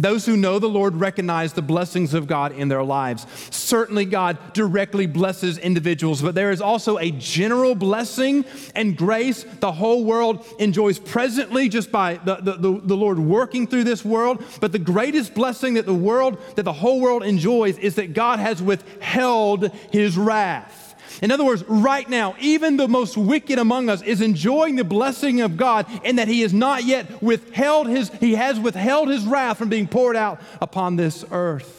Those 0.00 0.26
who 0.26 0.36
know 0.36 0.58
the 0.58 0.68
Lord 0.68 0.94
recognize 0.94 1.52
the 1.52 1.62
blessings 1.62 2.14
of 2.14 2.26
God 2.26 2.52
in 2.52 2.68
their 2.68 2.84
lives. 2.84 3.26
Certainly, 3.50 4.06
God 4.06 4.38
directly 4.52 5.06
blesses 5.06 5.58
individuals, 5.58 6.22
but 6.22 6.34
there 6.34 6.52
is 6.52 6.60
also 6.60 6.98
a 6.98 7.10
general 7.10 7.74
blessing 7.74 8.44
and 8.74 8.96
grace 8.96 9.44
the 9.60 9.72
whole 9.72 10.04
world 10.04 10.46
enjoys 10.58 10.98
presently 10.98 11.68
just 11.68 11.90
by 11.90 12.14
the, 12.24 12.36
the, 12.36 12.52
the, 12.52 12.80
the 12.84 12.96
Lord 12.96 13.18
working 13.18 13.66
through 13.66 13.84
this 13.84 14.04
world. 14.04 14.44
But 14.60 14.72
the 14.72 14.78
greatest 14.78 15.34
blessing 15.34 15.74
that 15.74 15.86
the 15.86 15.94
world, 15.94 16.38
that 16.54 16.62
the 16.62 16.72
whole 16.72 17.00
world 17.00 17.24
enjoys, 17.24 17.76
is 17.78 17.96
that 17.96 18.14
God 18.14 18.38
has 18.38 18.62
withheld 18.62 19.72
his 19.90 20.16
wrath. 20.16 20.87
In 21.22 21.30
other 21.30 21.44
words, 21.44 21.64
right 21.64 22.08
now, 22.08 22.36
even 22.40 22.76
the 22.76 22.88
most 22.88 23.16
wicked 23.16 23.58
among 23.58 23.88
us 23.88 24.02
is 24.02 24.20
enjoying 24.20 24.76
the 24.76 24.84
blessing 24.84 25.40
of 25.40 25.56
God 25.56 25.86
and 26.04 26.18
that 26.18 26.28
he 26.28 26.42
has 26.42 26.52
not 26.52 26.84
yet 26.84 27.22
withheld 27.22 27.86
his, 27.86 28.10
he 28.20 28.34
has 28.34 28.60
withheld 28.60 29.08
his 29.08 29.24
wrath 29.24 29.58
from 29.58 29.68
being 29.68 29.88
poured 29.88 30.16
out 30.16 30.40
upon 30.60 30.96
this 30.96 31.24
earth. 31.30 31.78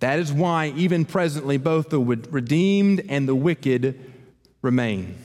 That 0.00 0.18
is 0.18 0.32
why, 0.32 0.72
even 0.76 1.04
presently, 1.04 1.58
both 1.58 1.90
the 1.90 2.00
redeemed 2.00 3.04
and 3.08 3.28
the 3.28 3.36
wicked 3.36 4.00
remain. 4.60 5.16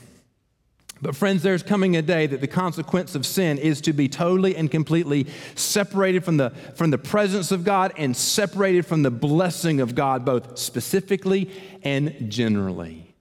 But, 1.00 1.14
friends, 1.14 1.42
there's 1.42 1.62
coming 1.62 1.96
a 1.96 2.02
day 2.02 2.26
that 2.26 2.40
the 2.40 2.48
consequence 2.48 3.14
of 3.14 3.24
sin 3.24 3.58
is 3.58 3.80
to 3.82 3.92
be 3.92 4.08
totally 4.08 4.56
and 4.56 4.68
completely 4.70 5.28
separated 5.54 6.24
from 6.24 6.38
the, 6.38 6.50
from 6.74 6.90
the 6.90 6.98
presence 6.98 7.52
of 7.52 7.64
God 7.64 7.92
and 7.96 8.16
separated 8.16 8.84
from 8.84 9.02
the 9.02 9.10
blessing 9.10 9.80
of 9.80 9.94
God, 9.94 10.24
both 10.24 10.58
specifically 10.58 11.50
and 11.84 12.30
generally. 12.30 13.14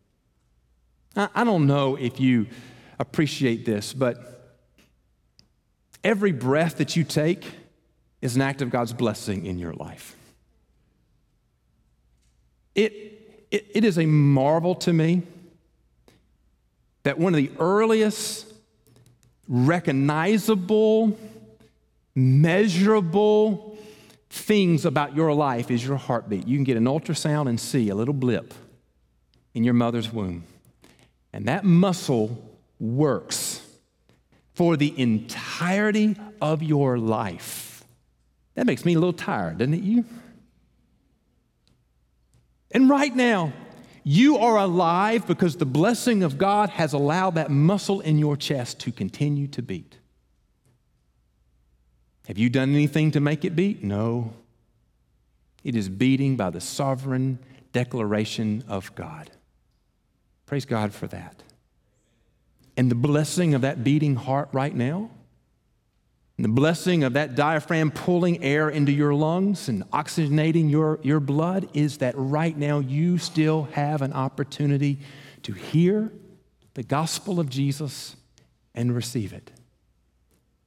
I, 1.16 1.30
I 1.36 1.44
don't 1.44 1.68
know 1.68 1.96
if 1.96 2.20
you 2.20 2.48
appreciate 2.98 3.66
this, 3.66 3.94
but 3.94 4.58
every 6.04 6.32
breath 6.32 6.78
that 6.78 6.96
you 6.96 7.04
take 7.04 7.46
is 8.22 8.36
an 8.36 8.42
act 8.42 8.64
of 8.64 8.72
God's 8.72 8.94
blessing 8.94 9.46
in 9.46 9.60
your 9.60 9.74
life. 9.74 10.16
It, 12.74 13.46
it, 13.52 13.68
it 13.74 13.86
is 13.86 14.00
a 14.00 14.06
marvel 14.06 14.74
to 14.76 14.94
me 14.94 15.24
that 17.08 17.18
one 17.18 17.34
of 17.34 17.38
the 17.38 17.50
earliest 17.58 18.46
recognizable, 19.48 21.18
measurable 22.14 23.78
things 24.30 24.84
about 24.84 25.16
your 25.16 25.34
life 25.34 25.72
is 25.72 25.88
your 25.88 25.96
heartbeat. 25.96 26.46
You 26.46 26.58
can 26.58 26.66
get 26.66 26.76
an 26.76 26.84
ultrasound 26.84 27.48
and 27.48 27.58
see 27.58 27.88
a 27.88 27.96
little 27.96 28.14
blip 28.14 28.54
in 29.54 29.64
your 29.64 29.74
mother's 29.74 30.12
womb. 30.12 30.44
And 31.32 31.46
that 31.46 31.64
muscle 31.64 32.44
works 32.78 33.66
for 34.54 34.76
the 34.76 34.94
entirety 35.00 36.18
of 36.42 36.62
your 36.62 36.98
life. 36.98 37.86
That 38.56 38.66
makes 38.66 38.84
me 38.84 38.96
a 38.96 39.00
little 39.00 39.14
tired, 39.14 39.60
doesn't 39.60 39.76
it, 39.76 39.82
you? 39.82 40.04
And 42.72 42.90
right 42.90 43.16
now, 43.16 43.54
you 44.10 44.38
are 44.38 44.56
alive 44.56 45.28
because 45.28 45.58
the 45.58 45.66
blessing 45.66 46.24
of 46.24 46.38
God 46.38 46.70
has 46.70 46.94
allowed 46.94 47.36
that 47.36 47.52
muscle 47.52 48.00
in 48.00 48.18
your 48.18 48.38
chest 48.38 48.80
to 48.80 48.92
continue 48.94 49.48
to 49.48 49.62
beat. 49.62 49.98
Have 52.30 52.38
you 52.38 52.50
done 52.50 52.74
anything 52.74 53.12
to 53.12 53.20
make 53.20 53.44
it 53.44 53.54
beat? 53.54 53.84
No. 53.84 54.32
It 55.62 55.76
is 55.76 55.90
beating 55.90 56.38
by 56.38 56.52
the 56.52 56.62
sovereign 56.62 57.40
declaration 57.74 58.64
of 58.70 58.96
God. 58.96 59.30
Praise 60.46 60.64
God 60.64 60.94
for 60.94 61.08
that. 61.08 61.44
And 62.78 62.90
the 62.90 62.96
blessing 62.96 63.56
of 63.56 63.60
that 63.60 63.84
beating 63.84 64.16
heart 64.16 64.48
right 64.54 64.74
now 64.74 65.10
the 66.46 66.50
blessing 66.50 67.04
of 67.04 67.14
that 67.14 67.34
diaphragm 67.34 67.90
pulling 67.90 68.44
air 68.44 68.70
into 68.70 68.92
your 68.92 69.14
lungs 69.14 69.70
and 69.70 69.84
oxygenating 69.90 70.70
your, 70.70 71.00
your 71.02 71.20
blood 71.20 71.68
is 71.74 71.98
that 71.98 72.14
right 72.16 72.56
now 72.56 72.78
you 72.80 73.18
still 73.18 73.64
have 73.72 74.04
an 74.04 74.14
opportunity 74.14 75.00
to 75.42 75.52
hear 75.52 76.12
the 76.76 76.84
gospel 76.84 77.40
of 77.40 77.50
Jesus 77.50 78.16
and 78.76 78.96
receive 78.96 79.34
it. 79.34 79.50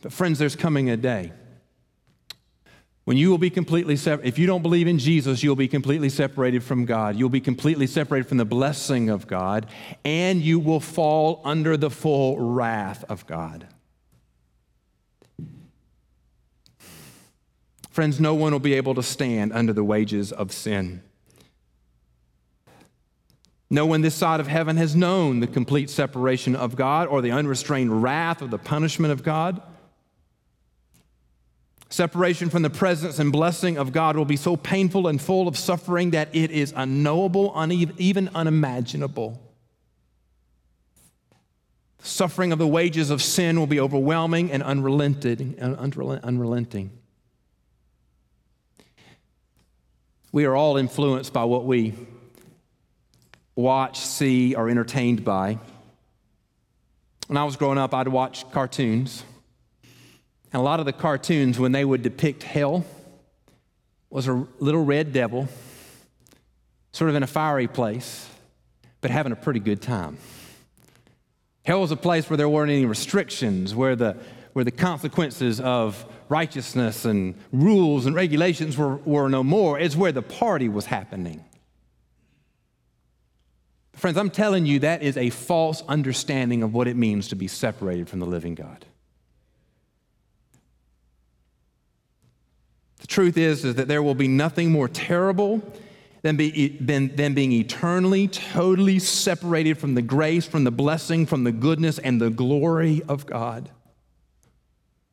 But, 0.02 0.12
friends, 0.12 0.40
there's 0.40 0.56
coming 0.56 0.90
a 0.90 0.96
day 0.96 1.32
when 3.04 3.16
you 3.16 3.30
will 3.30 3.38
be 3.38 3.50
completely 3.50 3.94
separated. 3.94 4.28
If 4.28 4.38
you 4.40 4.48
don't 4.48 4.62
believe 4.62 4.88
in 4.88 4.98
Jesus, 4.98 5.42
you'll 5.42 5.54
be 5.54 5.68
completely 5.68 6.08
separated 6.08 6.64
from 6.64 6.84
God. 6.84 7.14
You'll 7.14 7.28
be 7.28 7.40
completely 7.40 7.86
separated 7.86 8.28
from 8.28 8.38
the 8.38 8.44
blessing 8.44 9.08
of 9.08 9.28
God, 9.28 9.66
and 10.04 10.40
you 10.40 10.58
will 10.58 10.80
fall 10.80 11.42
under 11.44 11.76
the 11.76 11.90
full 11.90 12.38
wrath 12.40 13.04
of 13.08 13.24
God. 13.26 13.68
Friends, 18.00 18.18
no 18.18 18.32
one 18.32 18.52
will 18.52 18.60
be 18.60 18.72
able 18.72 18.94
to 18.94 19.02
stand 19.02 19.52
under 19.52 19.74
the 19.74 19.84
wages 19.84 20.32
of 20.32 20.52
sin. 20.52 21.02
No 23.68 23.84
one 23.84 24.00
this 24.00 24.14
side 24.14 24.40
of 24.40 24.46
heaven 24.46 24.78
has 24.78 24.96
known 24.96 25.40
the 25.40 25.46
complete 25.46 25.90
separation 25.90 26.56
of 26.56 26.76
God 26.76 27.08
or 27.08 27.20
the 27.20 27.30
unrestrained 27.30 28.02
wrath 28.02 28.40
or 28.40 28.46
the 28.46 28.56
punishment 28.56 29.12
of 29.12 29.22
God. 29.22 29.60
Separation 31.90 32.48
from 32.48 32.62
the 32.62 32.70
presence 32.70 33.18
and 33.18 33.30
blessing 33.30 33.76
of 33.76 33.92
God 33.92 34.16
will 34.16 34.24
be 34.24 34.38
so 34.38 34.56
painful 34.56 35.06
and 35.06 35.20
full 35.20 35.46
of 35.46 35.58
suffering 35.58 36.12
that 36.12 36.30
it 36.34 36.50
is 36.50 36.72
unknowable, 36.74 37.52
even 37.98 38.30
unimaginable. 38.34 39.38
The 41.98 42.08
suffering 42.08 42.50
of 42.50 42.58
the 42.58 42.66
wages 42.66 43.10
of 43.10 43.20
sin 43.20 43.60
will 43.60 43.66
be 43.66 43.78
overwhelming 43.78 44.50
and 44.52 44.62
unrelenting. 44.62 45.60
unrelenting. 45.60 46.92
We 50.32 50.44
are 50.44 50.54
all 50.54 50.76
influenced 50.76 51.32
by 51.32 51.44
what 51.44 51.64
we 51.64 51.94
watch, 53.56 53.98
see, 53.98 54.54
or 54.54 54.68
entertained 54.68 55.24
by. 55.24 55.58
When 57.26 57.36
I 57.36 57.42
was 57.44 57.56
growing 57.56 57.78
up, 57.78 57.92
I'd 57.92 58.06
watch 58.06 58.48
cartoons. 58.52 59.24
And 60.52 60.60
a 60.60 60.62
lot 60.62 60.78
of 60.78 60.86
the 60.86 60.92
cartoons, 60.92 61.58
when 61.58 61.72
they 61.72 61.84
would 61.84 62.02
depict 62.02 62.44
hell, 62.44 62.84
was 64.08 64.28
a 64.28 64.46
little 64.60 64.84
red 64.84 65.12
devil, 65.12 65.48
sort 66.92 67.10
of 67.10 67.16
in 67.16 67.24
a 67.24 67.28
fiery 67.28 67.68
place, 67.68 68.28
but 69.00 69.10
having 69.10 69.32
a 69.32 69.36
pretty 69.36 69.60
good 69.60 69.82
time. 69.82 70.16
Hell 71.64 71.80
was 71.80 71.90
a 71.90 71.96
place 71.96 72.30
where 72.30 72.36
there 72.36 72.48
weren't 72.48 72.70
any 72.70 72.86
restrictions, 72.86 73.74
where 73.74 73.96
the, 73.96 74.16
where 74.52 74.64
the 74.64 74.70
consequences 74.70 75.60
of 75.60 76.04
righteousness 76.30 77.04
and 77.04 77.34
rules 77.52 78.06
and 78.06 78.14
regulations 78.14 78.78
were, 78.78 78.96
were 78.98 79.28
no 79.28 79.42
more. 79.42 79.78
It's 79.78 79.96
where 79.96 80.12
the 80.12 80.22
party 80.22 80.68
was 80.68 80.86
happening. 80.86 81.44
Friends, 83.94 84.16
I'm 84.16 84.30
telling 84.30 84.64
you, 84.64 84.78
that 84.78 85.02
is 85.02 85.18
a 85.18 85.28
false 85.28 85.82
understanding 85.88 86.62
of 86.62 86.72
what 86.72 86.88
it 86.88 86.96
means 86.96 87.28
to 87.28 87.36
be 87.36 87.48
separated 87.48 88.08
from 88.08 88.20
the 88.20 88.26
living 88.26 88.54
God. 88.54 88.86
The 93.00 93.06
truth 93.08 93.36
is, 93.36 93.64
is 93.64 93.74
that 93.74 93.88
there 93.88 94.02
will 94.02 94.14
be 94.14 94.28
nothing 94.28 94.70
more 94.70 94.88
terrible 94.88 95.62
than, 96.22 96.36
be, 96.36 96.78
than, 96.80 97.14
than 97.16 97.34
being 97.34 97.52
eternally, 97.52 98.28
totally 98.28 99.00
separated 99.00 99.78
from 99.78 99.94
the 99.94 100.02
grace, 100.02 100.46
from 100.46 100.64
the 100.64 100.70
blessing, 100.70 101.26
from 101.26 101.44
the 101.44 101.52
goodness, 101.52 101.98
and 101.98 102.20
the 102.20 102.30
glory 102.30 103.02
of 103.08 103.26
God. 103.26 103.70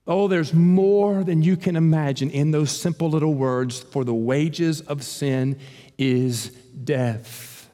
Oh, 0.08 0.30
there's 0.30 0.54
more 0.54 1.24
than 1.24 1.42
you 1.42 1.58
can 1.58 1.76
imagine 1.76 2.30
in 2.30 2.52
those 2.52 2.72
simple 2.72 3.10
little 3.10 3.34
words 3.34 3.84
for 3.84 4.06
the 4.06 4.14
wages 4.14 4.82
of 4.82 5.04
sin 5.04 5.60
is 5.98 6.50
death. 6.84 7.70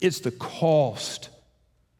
It's 0.00 0.20
the 0.20 0.30
cost 0.30 1.28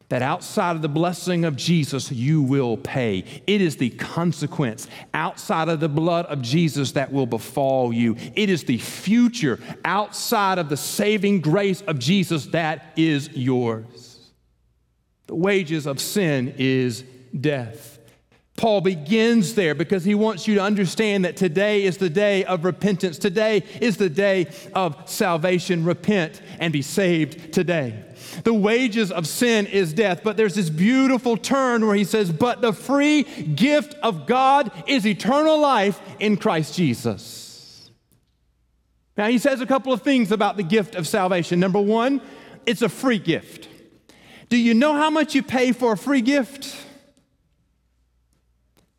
that 0.09 0.21
outside 0.21 0.75
of 0.75 0.81
the 0.81 0.89
blessing 0.89 1.45
of 1.45 1.55
Jesus, 1.55 2.11
you 2.11 2.41
will 2.41 2.77
pay. 2.77 3.23
It 3.47 3.61
is 3.61 3.77
the 3.77 3.89
consequence 3.91 4.87
outside 5.13 5.67
of 5.67 5.79
the 5.79 5.89
blood 5.89 6.25
of 6.27 6.41
Jesus 6.41 6.91
that 6.91 7.11
will 7.11 7.25
befall 7.25 7.91
you. 7.91 8.15
It 8.35 8.49
is 8.49 8.63
the 8.63 8.77
future 8.77 9.59
outside 9.83 10.59
of 10.59 10.69
the 10.69 10.77
saving 10.77 11.41
grace 11.41 11.81
of 11.81 11.97
Jesus 11.97 12.45
that 12.47 12.93
is 12.95 13.29
yours. 13.29 14.31
The 15.27 15.35
wages 15.35 15.87
of 15.87 15.99
sin 15.99 16.53
is 16.57 17.03
death. 17.39 17.94
Paul 18.57 18.79
begins 18.79 19.55
there 19.55 19.75
because 19.75 20.05
he 20.05 20.15
wants 20.15 20.47
you 20.47 20.55
to 20.55 20.61
understand 20.61 21.25
that 21.25 21.35
today 21.35 21.83
is 21.83 21.97
the 21.97 22.09
day 22.09 22.45
of 22.45 22.63
repentance. 22.63 23.17
Today 23.17 23.63
is 23.81 23.97
the 23.97 24.09
day 24.09 24.47
of 24.73 25.09
salvation. 25.09 25.83
Repent 25.83 26.41
and 26.59 26.71
be 26.71 26.81
saved 26.81 27.53
today. 27.53 28.01
The 28.43 28.53
wages 28.53 29.11
of 29.11 29.27
sin 29.27 29.65
is 29.67 29.91
death, 29.91 30.21
but 30.23 30.37
there's 30.37 30.55
this 30.55 30.69
beautiful 30.69 31.35
turn 31.35 31.85
where 31.85 31.95
he 31.95 32.05
says, 32.05 32.31
But 32.31 32.61
the 32.61 32.71
free 32.71 33.23
gift 33.23 33.93
of 33.95 34.25
God 34.25 34.71
is 34.87 35.05
eternal 35.05 35.59
life 35.59 35.99
in 36.19 36.37
Christ 36.37 36.75
Jesus. 36.75 37.91
Now, 39.17 39.27
he 39.27 39.37
says 39.37 39.59
a 39.59 39.65
couple 39.65 39.91
of 39.91 40.01
things 40.01 40.31
about 40.31 40.55
the 40.55 40.63
gift 40.63 40.95
of 40.95 41.07
salvation. 41.07 41.59
Number 41.59 41.79
one, 41.79 42.21
it's 42.65 42.81
a 42.81 42.89
free 42.89 43.19
gift. 43.19 43.67
Do 44.47 44.57
you 44.57 44.73
know 44.73 44.93
how 44.93 45.09
much 45.09 45.35
you 45.35 45.43
pay 45.43 45.71
for 45.71 45.93
a 45.93 45.97
free 45.97 46.21
gift? 46.21 46.84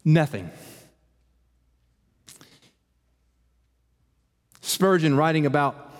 Nothing. 0.08 0.52
Spurgeon, 4.60 5.16
writing 5.16 5.46
about 5.46 5.92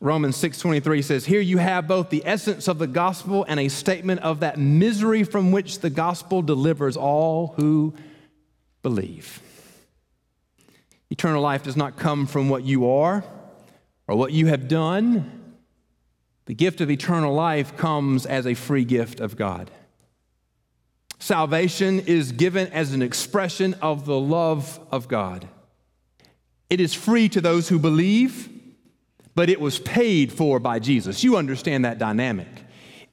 Romans 0.00 0.36
6:23 0.36 1.02
says, 1.02 1.26
"Here 1.26 1.40
you 1.40 1.58
have 1.58 1.88
both 1.88 2.10
the 2.10 2.22
essence 2.24 2.68
of 2.68 2.78
the 2.78 2.86
gospel 2.86 3.44
and 3.48 3.58
a 3.58 3.68
statement 3.68 4.20
of 4.20 4.40
that 4.40 4.58
misery 4.58 5.24
from 5.24 5.50
which 5.50 5.80
the 5.80 5.90
gospel 5.90 6.40
delivers 6.40 6.96
all 6.96 7.54
who 7.56 7.94
believe." 8.82 9.40
Eternal 11.10 11.42
life 11.42 11.64
does 11.64 11.76
not 11.76 11.96
come 11.96 12.26
from 12.26 12.48
what 12.48 12.64
you 12.64 12.88
are 12.88 13.24
or 14.06 14.16
what 14.16 14.32
you 14.32 14.46
have 14.46 14.68
done. 14.68 15.56
The 16.46 16.54
gift 16.54 16.80
of 16.80 16.90
eternal 16.92 17.34
life 17.34 17.76
comes 17.76 18.24
as 18.24 18.46
a 18.46 18.54
free 18.54 18.84
gift 18.84 19.18
of 19.18 19.36
God. 19.36 19.70
Salvation 21.22 22.00
is 22.00 22.32
given 22.32 22.66
as 22.72 22.92
an 22.92 23.00
expression 23.00 23.74
of 23.74 24.06
the 24.06 24.18
love 24.18 24.80
of 24.90 25.06
God. 25.06 25.46
It 26.68 26.80
is 26.80 26.94
free 26.94 27.28
to 27.28 27.40
those 27.40 27.68
who 27.68 27.78
believe, 27.78 28.48
but 29.36 29.48
it 29.48 29.60
was 29.60 29.78
paid 29.78 30.32
for 30.32 30.58
by 30.58 30.80
Jesus. 30.80 31.22
You 31.22 31.36
understand 31.36 31.84
that 31.84 32.00
dynamic. 32.00 32.48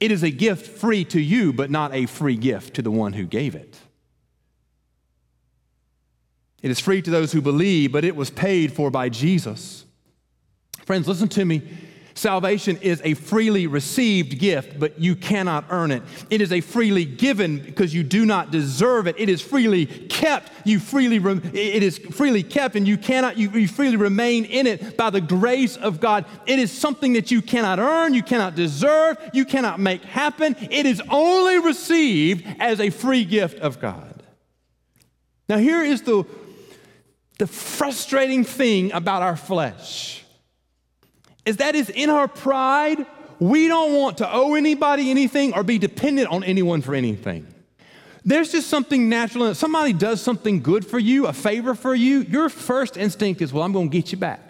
It 0.00 0.10
is 0.10 0.24
a 0.24 0.30
gift 0.30 0.66
free 0.66 1.04
to 1.04 1.20
you, 1.20 1.52
but 1.52 1.70
not 1.70 1.94
a 1.94 2.06
free 2.06 2.34
gift 2.34 2.74
to 2.74 2.82
the 2.82 2.90
one 2.90 3.12
who 3.12 3.26
gave 3.26 3.54
it. 3.54 3.78
It 6.62 6.72
is 6.72 6.80
free 6.80 7.02
to 7.02 7.12
those 7.12 7.30
who 7.30 7.40
believe, 7.40 7.92
but 7.92 8.04
it 8.04 8.16
was 8.16 8.28
paid 8.28 8.72
for 8.72 8.90
by 8.90 9.08
Jesus. 9.08 9.84
Friends, 10.84 11.06
listen 11.06 11.28
to 11.28 11.44
me. 11.44 11.62
Salvation 12.20 12.76
is 12.82 13.00
a 13.02 13.14
freely 13.14 13.66
received 13.66 14.38
gift, 14.38 14.78
but 14.78 15.00
you 15.00 15.16
cannot 15.16 15.64
earn 15.70 15.90
it. 15.90 16.02
It 16.28 16.42
is 16.42 16.52
a 16.52 16.60
freely 16.60 17.06
given 17.06 17.60
because 17.60 17.94
you 17.94 18.02
do 18.02 18.26
not 18.26 18.50
deserve 18.50 19.06
it. 19.06 19.16
It 19.18 19.30
is 19.30 19.40
freely 19.40 19.86
kept. 19.86 20.52
You 20.66 20.80
freely 20.80 21.16
it 21.16 21.82
is 21.82 21.96
freely 21.96 22.42
kept, 22.42 22.76
and 22.76 22.86
you 22.86 22.98
cannot 22.98 23.38
you, 23.38 23.48
you 23.52 23.66
freely 23.66 23.96
remain 23.96 24.44
in 24.44 24.66
it 24.66 24.98
by 24.98 25.08
the 25.08 25.22
grace 25.22 25.78
of 25.78 25.98
God. 25.98 26.26
It 26.44 26.58
is 26.58 26.70
something 26.70 27.14
that 27.14 27.30
you 27.30 27.40
cannot 27.40 27.78
earn, 27.78 28.12
you 28.12 28.22
cannot 28.22 28.54
deserve, 28.54 29.16
you 29.32 29.46
cannot 29.46 29.80
make 29.80 30.04
happen. 30.04 30.56
It 30.60 30.84
is 30.84 31.00
only 31.08 31.58
received 31.58 32.44
as 32.60 32.80
a 32.80 32.90
free 32.90 33.24
gift 33.24 33.60
of 33.60 33.80
God. 33.80 34.22
Now, 35.48 35.56
here 35.56 35.82
is 35.82 36.02
the, 36.02 36.26
the 37.38 37.46
frustrating 37.46 38.44
thing 38.44 38.92
about 38.92 39.22
our 39.22 39.38
flesh 39.38 40.20
is 41.44 41.58
that 41.58 41.74
is 41.74 41.90
in 41.90 42.10
our 42.10 42.28
pride, 42.28 43.06
we 43.38 43.68
don't 43.68 43.94
want 43.94 44.18
to 44.18 44.32
owe 44.32 44.54
anybody 44.54 45.10
anything 45.10 45.54
or 45.54 45.62
be 45.62 45.78
dependent 45.78 46.28
on 46.28 46.44
anyone 46.44 46.82
for 46.82 46.94
anything. 46.94 47.46
There's 48.24 48.52
just 48.52 48.68
something 48.68 49.08
natural. 49.08 49.46
If 49.46 49.56
somebody 49.56 49.94
does 49.94 50.20
something 50.20 50.60
good 50.60 50.86
for 50.86 50.98
you, 50.98 51.26
a 51.26 51.32
favor 51.32 51.74
for 51.74 51.94
you, 51.94 52.20
your 52.20 52.50
first 52.50 52.96
instinct 52.98 53.40
is, 53.40 53.52
well, 53.52 53.64
I'm 53.64 53.72
going 53.72 53.88
to 53.90 53.96
get 53.96 54.12
you 54.12 54.18
back. 54.18 54.40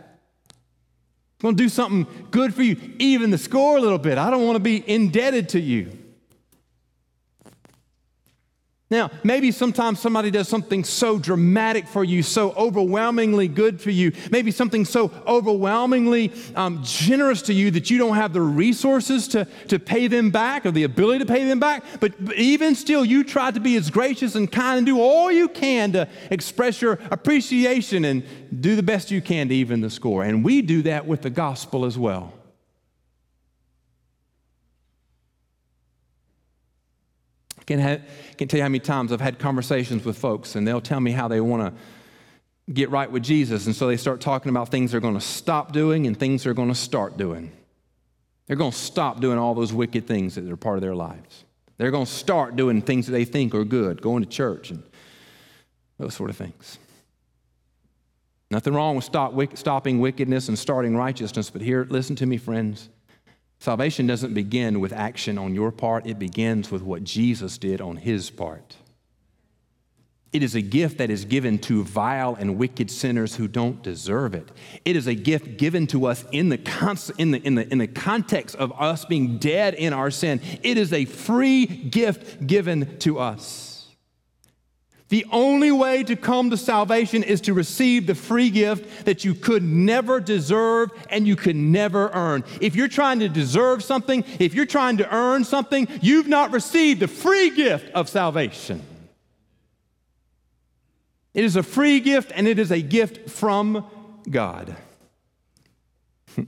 I'm 1.42 1.42
going 1.42 1.56
to 1.56 1.62
do 1.62 1.68
something 1.68 2.06
good 2.30 2.52
for 2.52 2.62
you, 2.62 2.76
even 2.98 3.30
the 3.30 3.38
score 3.38 3.78
a 3.78 3.80
little 3.80 3.98
bit. 3.98 4.18
I 4.18 4.30
don't 4.30 4.44
want 4.44 4.56
to 4.56 4.60
be 4.60 4.82
indebted 4.88 5.50
to 5.50 5.60
you. 5.60 5.96
Now, 8.90 9.12
maybe 9.22 9.52
sometimes 9.52 10.00
somebody 10.00 10.32
does 10.32 10.48
something 10.48 10.82
so 10.82 11.16
dramatic 11.16 11.86
for 11.86 12.02
you, 12.02 12.24
so 12.24 12.50
overwhelmingly 12.54 13.46
good 13.46 13.80
for 13.80 13.90
you, 13.90 14.10
maybe 14.32 14.50
something 14.50 14.84
so 14.84 15.12
overwhelmingly 15.28 16.32
um, 16.56 16.80
generous 16.82 17.42
to 17.42 17.52
you 17.52 17.70
that 17.70 17.88
you 17.88 17.98
don't 17.98 18.16
have 18.16 18.32
the 18.32 18.40
resources 18.40 19.28
to, 19.28 19.46
to 19.68 19.78
pay 19.78 20.08
them 20.08 20.32
back 20.32 20.66
or 20.66 20.72
the 20.72 20.82
ability 20.82 21.20
to 21.20 21.32
pay 21.32 21.44
them 21.44 21.60
back. 21.60 21.84
But, 22.00 22.14
but 22.24 22.34
even 22.34 22.74
still, 22.74 23.04
you 23.04 23.22
try 23.22 23.52
to 23.52 23.60
be 23.60 23.76
as 23.76 23.90
gracious 23.90 24.34
and 24.34 24.50
kind 24.50 24.78
and 24.78 24.86
do 24.86 25.00
all 25.00 25.30
you 25.30 25.48
can 25.48 25.92
to 25.92 26.08
express 26.32 26.82
your 26.82 26.98
appreciation 27.12 28.04
and 28.04 28.24
do 28.60 28.74
the 28.74 28.82
best 28.82 29.12
you 29.12 29.22
can 29.22 29.50
to 29.50 29.54
even 29.54 29.82
the 29.82 29.90
score. 29.90 30.24
And 30.24 30.44
we 30.44 30.62
do 30.62 30.82
that 30.82 31.06
with 31.06 31.22
the 31.22 31.30
gospel 31.30 31.84
as 31.84 31.96
well. 31.96 32.39
Can, 37.70 37.78
have, 37.78 38.02
can 38.36 38.48
tell 38.48 38.58
you 38.58 38.64
how 38.64 38.68
many 38.68 38.80
times 38.80 39.12
I've 39.12 39.20
had 39.20 39.38
conversations 39.38 40.04
with 40.04 40.18
folks 40.18 40.56
and 40.56 40.66
they'll 40.66 40.80
tell 40.80 40.98
me 40.98 41.12
how 41.12 41.28
they 41.28 41.40
want 41.40 41.72
to 41.72 42.72
get 42.72 42.90
right 42.90 43.08
with 43.08 43.22
Jesus. 43.22 43.66
And 43.66 43.76
so 43.76 43.86
they 43.86 43.96
start 43.96 44.20
talking 44.20 44.50
about 44.50 44.70
things 44.70 44.90
they're 44.90 45.00
going 45.00 45.14
to 45.14 45.20
stop 45.20 45.70
doing 45.70 46.08
and 46.08 46.18
things 46.18 46.42
they're 46.42 46.52
going 46.52 46.70
to 46.70 46.74
start 46.74 47.16
doing. 47.16 47.52
They're 48.48 48.56
going 48.56 48.72
to 48.72 48.76
stop 48.76 49.20
doing 49.20 49.38
all 49.38 49.54
those 49.54 49.72
wicked 49.72 50.08
things 50.08 50.34
that 50.34 50.50
are 50.50 50.56
part 50.56 50.78
of 50.78 50.82
their 50.82 50.96
lives. 50.96 51.44
They're 51.76 51.92
going 51.92 52.06
to 52.06 52.10
start 52.10 52.56
doing 52.56 52.82
things 52.82 53.06
that 53.06 53.12
they 53.12 53.24
think 53.24 53.54
are 53.54 53.64
good, 53.64 54.02
going 54.02 54.24
to 54.24 54.28
church 54.28 54.72
and 54.72 54.82
those 55.96 56.14
sort 56.14 56.30
of 56.30 56.36
things. 56.36 56.80
Nothing 58.50 58.74
wrong 58.74 58.96
with 58.96 59.04
stop, 59.04 59.32
stopping 59.56 60.00
wickedness 60.00 60.48
and 60.48 60.58
starting 60.58 60.96
righteousness, 60.96 61.50
but 61.50 61.62
here, 61.62 61.86
listen 61.88 62.16
to 62.16 62.26
me, 62.26 62.36
friends. 62.36 62.88
Salvation 63.60 64.06
doesn't 64.06 64.32
begin 64.32 64.80
with 64.80 64.90
action 64.90 65.36
on 65.36 65.54
your 65.54 65.70
part, 65.70 66.06
it 66.06 66.18
begins 66.18 66.70
with 66.70 66.80
what 66.80 67.04
Jesus 67.04 67.58
did 67.58 67.82
on 67.82 67.98
his 67.98 68.30
part. 68.30 68.76
It 70.32 70.42
is 70.42 70.54
a 70.54 70.62
gift 70.62 70.96
that 70.98 71.10
is 71.10 71.26
given 71.26 71.58
to 71.60 71.84
vile 71.84 72.36
and 72.36 72.56
wicked 72.56 72.90
sinners 72.90 73.36
who 73.36 73.48
don't 73.48 73.82
deserve 73.82 74.34
it. 74.34 74.48
It 74.84 74.96
is 74.96 75.06
a 75.06 75.14
gift 75.14 75.58
given 75.58 75.86
to 75.88 76.06
us 76.06 76.24
in 76.32 76.48
the, 76.48 76.56
con- 76.56 76.96
in, 77.18 77.32
the, 77.32 77.42
in, 77.42 77.56
the, 77.56 77.70
in 77.70 77.78
the 77.78 77.86
context 77.86 78.56
of 78.56 78.72
us 78.80 79.04
being 79.04 79.36
dead 79.38 79.74
in 79.74 79.92
our 79.92 80.10
sin. 80.10 80.40
It 80.62 80.78
is 80.78 80.94
a 80.94 81.04
free 81.04 81.66
gift 81.66 82.46
given 82.46 82.96
to 83.00 83.18
us. 83.18 83.69
The 85.10 85.26
only 85.32 85.72
way 85.72 86.04
to 86.04 86.14
come 86.14 86.50
to 86.50 86.56
salvation 86.56 87.24
is 87.24 87.40
to 87.42 87.52
receive 87.52 88.06
the 88.06 88.14
free 88.14 88.48
gift 88.48 89.06
that 89.06 89.24
you 89.24 89.34
could 89.34 89.64
never 89.64 90.20
deserve 90.20 90.92
and 91.10 91.26
you 91.26 91.34
could 91.34 91.56
never 91.56 92.10
earn. 92.10 92.44
If 92.60 92.76
you're 92.76 92.86
trying 92.86 93.18
to 93.18 93.28
deserve 93.28 93.82
something, 93.82 94.24
if 94.38 94.54
you're 94.54 94.66
trying 94.66 94.98
to 94.98 95.14
earn 95.14 95.42
something, 95.42 95.88
you've 96.00 96.28
not 96.28 96.52
received 96.52 97.00
the 97.00 97.08
free 97.08 97.50
gift 97.50 97.92
of 97.92 98.08
salvation. 98.08 98.82
It 101.34 101.42
is 101.42 101.56
a 101.56 101.64
free 101.64 101.98
gift 101.98 102.30
and 102.34 102.46
it 102.46 102.60
is 102.60 102.70
a 102.70 102.80
gift 102.80 103.28
from 103.28 103.84
God. 104.30 104.76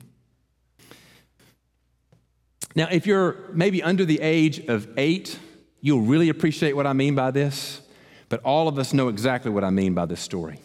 now, 2.76 2.86
if 2.92 3.08
you're 3.08 3.38
maybe 3.52 3.82
under 3.82 4.04
the 4.04 4.20
age 4.20 4.60
of 4.66 4.88
eight, 4.96 5.36
you'll 5.80 6.02
really 6.02 6.28
appreciate 6.28 6.76
what 6.76 6.86
I 6.86 6.92
mean 6.92 7.16
by 7.16 7.32
this. 7.32 7.81
But 8.32 8.42
all 8.44 8.66
of 8.66 8.78
us 8.78 8.94
know 8.94 9.08
exactly 9.08 9.50
what 9.50 9.62
I 9.62 9.68
mean 9.68 9.92
by 9.92 10.06
this 10.06 10.22
story. 10.22 10.58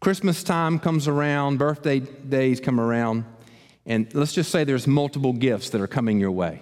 Christmas 0.00 0.42
time 0.42 0.80
comes 0.80 1.06
around, 1.06 1.58
birthday 1.58 2.00
days 2.00 2.58
come 2.58 2.80
around, 2.80 3.24
and 3.86 4.12
let's 4.12 4.32
just 4.32 4.50
say 4.50 4.64
there's 4.64 4.88
multiple 4.88 5.32
gifts 5.32 5.70
that 5.70 5.80
are 5.80 5.86
coming 5.86 6.18
your 6.18 6.32
way. 6.32 6.60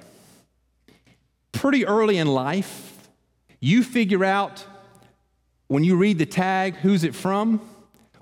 Pretty 1.52 1.86
early 1.86 2.18
in 2.18 2.26
life, 2.26 3.08
you 3.58 3.82
figure 3.82 4.26
out 4.26 4.62
when 5.68 5.84
you 5.84 5.96
read 5.96 6.18
the 6.18 6.26
tag 6.26 6.74
who's 6.74 7.02
it 7.02 7.14
from, 7.14 7.66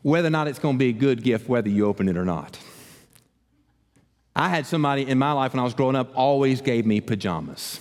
whether 0.02 0.28
or 0.28 0.30
not 0.30 0.46
it's 0.46 0.60
going 0.60 0.76
to 0.76 0.78
be 0.78 0.90
a 0.90 0.92
good 0.92 1.24
gift, 1.24 1.48
whether 1.48 1.68
you 1.68 1.86
open 1.86 2.08
it 2.08 2.16
or 2.16 2.24
not. 2.24 2.56
I 4.36 4.50
had 4.50 4.66
somebody 4.66 5.02
in 5.02 5.18
my 5.18 5.32
life 5.32 5.52
when 5.52 5.58
I 5.58 5.64
was 5.64 5.74
growing 5.74 5.96
up 5.96 6.16
always 6.16 6.60
gave 6.60 6.86
me 6.86 7.00
pajamas. 7.00 7.80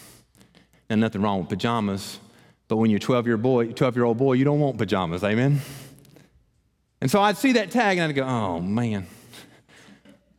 And 0.90 1.02
nothing 1.02 1.22
wrong 1.22 1.42
with 1.42 1.50
pajamas, 1.50 2.18
but 2.74 2.78
when 2.78 2.90
you're 2.90 2.98
12 2.98 3.28
year 3.28 3.38
boy, 3.38 3.72
12 3.72 3.96
year 3.96 4.04
old 4.04 4.18
boy, 4.18 4.34
you 4.34 4.44
don't 4.44 4.60
want 4.60 4.80
pajamas, 4.80 5.24
amen? 5.24 5.62
And 7.02 7.12
so 7.12 7.22
I'd 7.22 7.38
see 7.38 7.52
that 7.52 7.70
tag 7.70 8.00
and 8.00 8.10
I'd 8.10 8.16
go, 8.16 8.24
oh 8.24 8.62
man, 8.62 9.06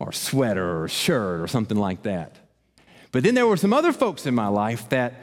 or 0.01 0.11
sweater 0.11 0.83
or 0.83 0.89
shirt 0.89 1.41
or 1.41 1.47
something 1.47 1.77
like 1.77 2.03
that. 2.03 2.35
But 3.13 3.23
then 3.23 3.37
there 3.37 3.47
were 3.47 3.57
some 3.57 3.73
other 3.73 3.93
folks 3.93 4.27
in 4.27 4.35
my 4.35 4.49
life 4.49 4.89
that, 4.89 5.15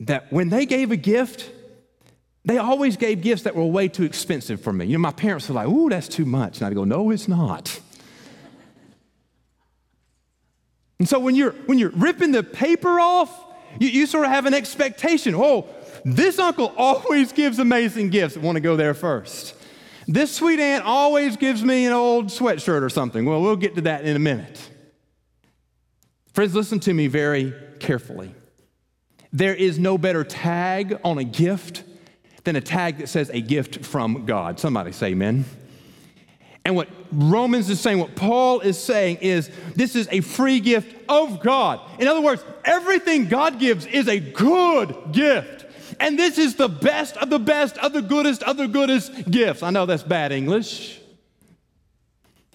that 0.00 0.30
when 0.30 0.50
they 0.50 0.66
gave 0.66 0.90
a 0.90 0.96
gift, 0.96 1.50
they 2.44 2.58
always 2.58 2.98
gave 2.98 3.22
gifts 3.22 3.44
that 3.44 3.56
were 3.56 3.64
way 3.64 3.88
too 3.88 4.04
expensive 4.04 4.60
for 4.60 4.74
me. 4.74 4.84
You 4.84 4.98
know, 4.98 4.98
my 4.98 5.12
parents 5.12 5.48
were 5.48 5.54
like, 5.54 5.68
ooh, 5.68 5.88
that's 5.88 6.08
too 6.08 6.26
much. 6.26 6.58
And 6.58 6.66
I'd 6.66 6.74
go, 6.74 6.84
no, 6.84 7.08
it's 7.08 7.26
not. 7.26 7.80
And 10.98 11.08
so 11.08 11.20
when 11.20 11.34
you're, 11.34 11.52
when 11.64 11.78
you're 11.78 11.88
ripping 11.88 12.32
the 12.32 12.42
paper 12.42 13.00
off, 13.00 13.46
you, 13.78 13.88
you 13.88 14.06
sort 14.06 14.26
of 14.26 14.30
have 14.30 14.44
an 14.44 14.52
expectation. 14.52 15.34
Oh, 15.34 15.66
this 16.16 16.38
uncle 16.38 16.72
always 16.76 17.32
gives 17.32 17.58
amazing 17.58 18.10
gifts. 18.10 18.36
I 18.36 18.40
want 18.40 18.56
to 18.56 18.60
go 18.60 18.76
there 18.76 18.94
first. 18.94 19.54
This 20.06 20.34
sweet 20.34 20.58
aunt 20.58 20.84
always 20.84 21.36
gives 21.36 21.62
me 21.62 21.86
an 21.86 21.92
old 21.92 22.26
sweatshirt 22.26 22.82
or 22.82 22.88
something. 22.88 23.26
Well, 23.26 23.42
we'll 23.42 23.56
get 23.56 23.74
to 23.74 23.82
that 23.82 24.04
in 24.04 24.16
a 24.16 24.18
minute. 24.18 24.70
Friends, 26.32 26.54
listen 26.54 26.80
to 26.80 26.94
me 26.94 27.08
very 27.08 27.52
carefully. 27.78 28.34
There 29.32 29.54
is 29.54 29.78
no 29.78 29.98
better 29.98 30.24
tag 30.24 30.98
on 31.04 31.18
a 31.18 31.24
gift 31.24 31.84
than 32.44 32.56
a 32.56 32.60
tag 32.62 32.98
that 32.98 33.08
says 33.08 33.28
a 33.30 33.42
gift 33.42 33.84
from 33.84 34.24
God. 34.24 34.58
Somebody 34.58 34.92
say 34.92 35.08
amen. 35.08 35.44
And 36.64 36.76
what 36.76 36.88
Romans 37.12 37.68
is 37.70 37.80
saying, 37.80 37.98
what 37.98 38.14
Paul 38.14 38.60
is 38.60 38.78
saying 38.78 39.18
is 39.20 39.50
this 39.74 39.96
is 39.96 40.08
a 40.10 40.20
free 40.20 40.60
gift 40.60 40.94
of 41.08 41.40
God. 41.40 41.80
In 41.98 42.08
other 42.08 42.20
words, 42.20 42.44
everything 42.64 43.28
God 43.28 43.58
gives 43.58 43.86
is 43.86 44.08
a 44.08 44.20
good 44.20 45.12
gift. 45.12 45.57
And 46.00 46.18
this 46.18 46.38
is 46.38 46.54
the 46.54 46.68
best 46.68 47.16
of 47.16 47.30
the 47.30 47.38
best 47.38 47.76
of 47.78 47.92
the 47.92 48.02
goodest 48.02 48.42
of 48.42 48.56
the 48.56 48.68
goodest 48.68 49.30
gifts. 49.30 49.62
I 49.62 49.70
know 49.70 49.86
that's 49.86 50.02
bad 50.02 50.32
English. 50.32 51.00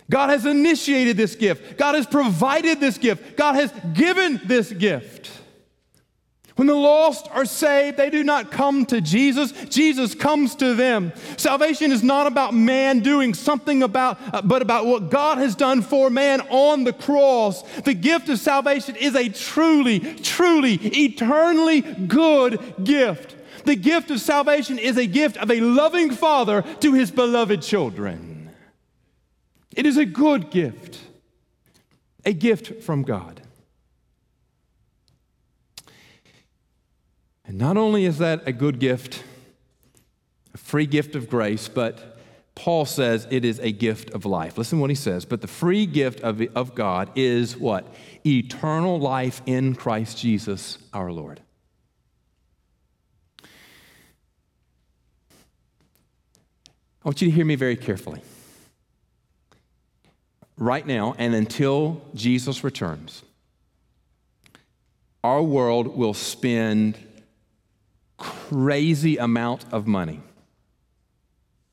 God 0.09 0.29
has 0.29 0.45
initiated 0.45 1.17
this 1.17 1.35
gift. 1.35 1.77
God 1.77 1.95
has 1.95 2.05
provided 2.05 2.79
this 2.79 2.97
gift. 2.97 3.37
God 3.37 3.55
has 3.55 3.71
given 3.93 4.39
this 4.45 4.71
gift. 4.71 5.31
When 6.55 6.67
the 6.67 6.75
lost 6.75 7.27
are 7.31 7.45
saved, 7.45 7.97
they 7.97 8.11
do 8.11 8.23
not 8.23 8.51
come 8.51 8.85
to 8.87 9.01
Jesus. 9.01 9.51
Jesus 9.69 10.13
comes 10.13 10.53
to 10.55 10.75
them. 10.75 11.11
Salvation 11.35 11.91
is 11.91 12.03
not 12.03 12.27
about 12.27 12.53
man 12.53 12.99
doing 12.99 13.33
something 13.33 13.81
about, 13.81 14.19
uh, 14.31 14.43
but 14.43 14.61
about 14.61 14.85
what 14.85 15.09
God 15.09 15.39
has 15.39 15.55
done 15.55 15.81
for 15.81 16.11
man 16.11 16.41
on 16.41 16.83
the 16.83 16.93
cross. 16.93 17.63
The 17.81 17.95
gift 17.95 18.29
of 18.29 18.37
salvation 18.37 18.95
is 18.95 19.15
a 19.15 19.29
truly, 19.29 19.99
truly, 19.99 20.75
eternally 20.75 21.81
good 21.81 22.75
gift. 22.83 23.35
The 23.65 23.75
gift 23.75 24.11
of 24.11 24.19
salvation 24.19 24.77
is 24.77 24.97
a 24.97 25.07
gift 25.07 25.37
of 25.37 25.49
a 25.49 25.59
loving 25.59 26.11
father 26.11 26.61
to 26.81 26.93
his 26.93 27.09
beloved 27.09 27.63
children. 27.63 28.51
It 29.75 29.87
is 29.87 29.97
a 29.97 30.05
good 30.05 30.51
gift, 30.51 30.99
a 32.25 32.33
gift 32.33 32.83
from 32.83 33.01
God. 33.01 33.42
And 37.45 37.57
not 37.57 37.77
only 37.77 38.05
is 38.05 38.19
that 38.19 38.47
a 38.47 38.53
good 38.53 38.79
gift, 38.79 39.23
a 40.53 40.57
free 40.57 40.85
gift 40.85 41.15
of 41.15 41.29
grace, 41.29 41.67
but 41.67 42.17
Paul 42.55 42.85
says 42.85 43.27
it 43.31 43.43
is 43.43 43.59
a 43.59 43.71
gift 43.71 44.11
of 44.11 44.25
life. 44.25 44.57
Listen 44.57 44.79
what 44.79 44.89
he 44.89 44.95
says. 44.95 45.25
But 45.25 45.41
the 45.41 45.47
free 45.47 45.85
gift 45.85 46.21
of, 46.21 46.41
of 46.55 46.75
God 46.75 47.09
is 47.15 47.57
what? 47.57 47.85
Eternal 48.25 48.99
life 48.99 49.41
in 49.45 49.75
Christ 49.75 50.17
Jesus 50.17 50.77
our 50.93 51.11
Lord. 51.11 51.41
I 57.03 57.09
want 57.09 57.21
you 57.21 57.27
to 57.29 57.35
hear 57.35 57.45
me 57.45 57.55
very 57.55 57.75
carefully. 57.75 58.21
Right 60.55 60.85
now, 60.85 61.15
and 61.17 61.35
until 61.35 62.01
Jesus 62.13 62.63
returns, 62.63 63.23
our 65.23 65.41
world 65.41 65.97
will 65.97 66.13
spend 66.13 66.97
crazy 68.23 69.17
amount 69.17 69.65
of 69.73 69.85
money 69.85 70.21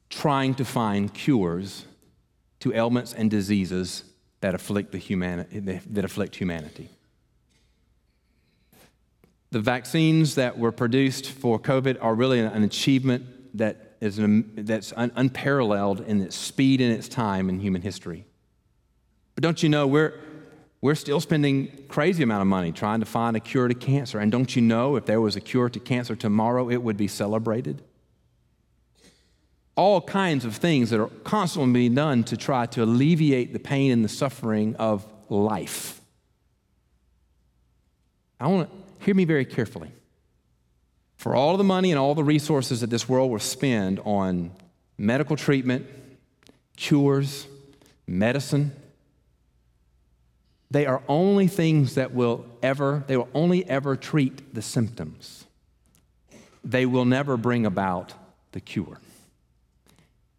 trying 0.09 0.53
to 0.55 0.65
find 0.65 1.15
cures 1.15 1.85
to 2.59 2.75
ailments 2.75 3.15
and 3.15 3.31
diseases 3.31 4.03
that 4.41 4.55
afflict, 4.55 4.91
the 4.91 4.99
humani- 4.99 5.45
that 5.87 6.05
afflict 6.05 6.35
humanity. 6.35 6.89
The 9.53 9.61
vaccines 9.61 10.35
that 10.35 10.59
were 10.59 10.73
produced 10.73 11.31
for 11.31 11.59
COVID 11.61 11.99
are 12.01 12.15
really 12.15 12.41
an 12.41 12.65
achievement 12.65 13.57
that 13.57 13.97
is 14.01 14.19
an, 14.19 14.53
that's 14.57 14.93
un, 14.97 15.13
unparalleled 15.15 16.01
in 16.01 16.21
its 16.21 16.35
speed 16.35 16.81
and 16.81 16.93
its 16.93 17.09
time 17.09 17.49
in 17.49 17.61
human 17.61 17.83
history. 17.83 18.25
But 19.37 19.43
don't 19.43 19.63
you 19.63 19.69
know, 19.69 19.87
we're, 19.87 20.15
we're 20.83 20.95
still 20.95 21.21
spending 21.21 21.85
crazy 21.89 22.23
amount 22.23 22.41
of 22.41 22.49
money 22.49 22.73
trying 22.73 23.01
to 23.01 23.07
find 23.07 23.37
a 23.37 23.41
cure 23.41 23.69
to 23.69 23.75
cancer. 23.75 24.19
And 24.19 24.33
don't 24.33 24.55
you 24.57 24.63
know, 24.63 24.97
if 24.97 25.05
there 25.05 25.21
was 25.21 25.37
a 25.37 25.41
cure 25.41 25.69
to 25.69 25.79
cancer 25.79 26.17
tomorrow, 26.17 26.71
it 26.71 26.83
would 26.83 26.97
be 26.97 27.09
celebrated? 27.09 27.83
All 29.77 30.01
kinds 30.01 30.45
of 30.45 30.57
things 30.57 30.91
that 30.91 31.01
are 31.01 31.09
constantly 31.23 31.73
being 31.73 31.95
done 31.95 32.25
to 32.25 32.37
try 32.37 32.67
to 32.67 32.83
alleviate 32.83 33.53
the 33.53 33.59
pain 33.59 33.93
and 33.93 34.05
the 34.05 34.09
suffering 34.09 34.75
of 34.77 35.07
life. 35.29 36.01
I 38.39 38.47
want 38.49 38.71
to 38.71 39.05
hear 39.05 39.15
me 39.15 39.27
very 39.27 39.45
carefully. 39.45 39.93
For 41.17 41.35
all 41.35 41.59
the 41.59 41.65
money 41.65 41.91
and 41.91 41.99
all 41.99 42.15
the 42.15 42.25
resources 42.25 42.81
that 42.81 42.89
this 42.89 43.07
world 43.07 43.31
will 43.31 43.39
spend 43.39 44.01
on 44.01 44.53
medical 44.97 45.37
treatment, 45.37 45.87
cures, 46.77 47.47
medicine, 48.07 48.73
they 50.71 50.87
are 50.87 51.03
only 51.09 51.49
things 51.49 51.97
that 51.97 52.13
will 52.15 52.47
ever, 52.63 53.05
they 53.07 53.17
will 53.17 53.29
only 53.35 53.69
ever 53.69 53.97
treat 53.97 54.55
the 54.55 54.63
symptoms. 54.63 55.47
They 56.63 56.87
will 56.87 57.05
never 57.05 57.37
bring 57.37 57.67
about 57.67 58.15
the 58.53 58.61
cure. 58.61 59.01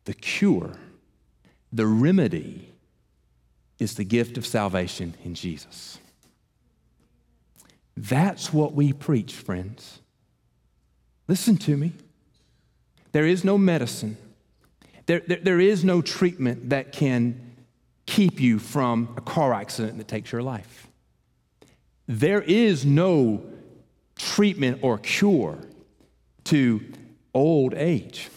The 0.05 0.13
cure, 0.13 0.71
the 1.73 1.85
remedy, 1.85 2.69
is 3.77 3.95
the 3.95 4.03
gift 4.03 4.37
of 4.37 4.45
salvation 4.45 5.15
in 5.23 5.33
Jesus. 5.33 5.97
That's 7.97 8.53
what 8.53 8.73
we 8.73 8.93
preach, 8.93 9.33
friends. 9.33 9.99
Listen 11.27 11.57
to 11.57 11.75
me. 11.75 11.93
There 13.11 13.25
is 13.25 13.43
no 13.43 13.57
medicine, 13.57 14.17
there, 15.05 15.21
there, 15.27 15.39
there 15.43 15.59
is 15.59 15.83
no 15.83 16.01
treatment 16.01 16.69
that 16.69 16.93
can 16.93 17.50
keep 18.05 18.39
you 18.39 18.59
from 18.59 19.13
a 19.17 19.21
car 19.21 19.53
accident 19.53 19.97
that 19.97 20.07
takes 20.07 20.31
your 20.31 20.41
life. 20.41 20.87
There 22.07 22.41
is 22.41 22.85
no 22.85 23.45
treatment 24.17 24.79
or 24.81 24.97
cure 24.97 25.57
to 26.45 26.81
old 27.33 27.73
age. 27.73 28.29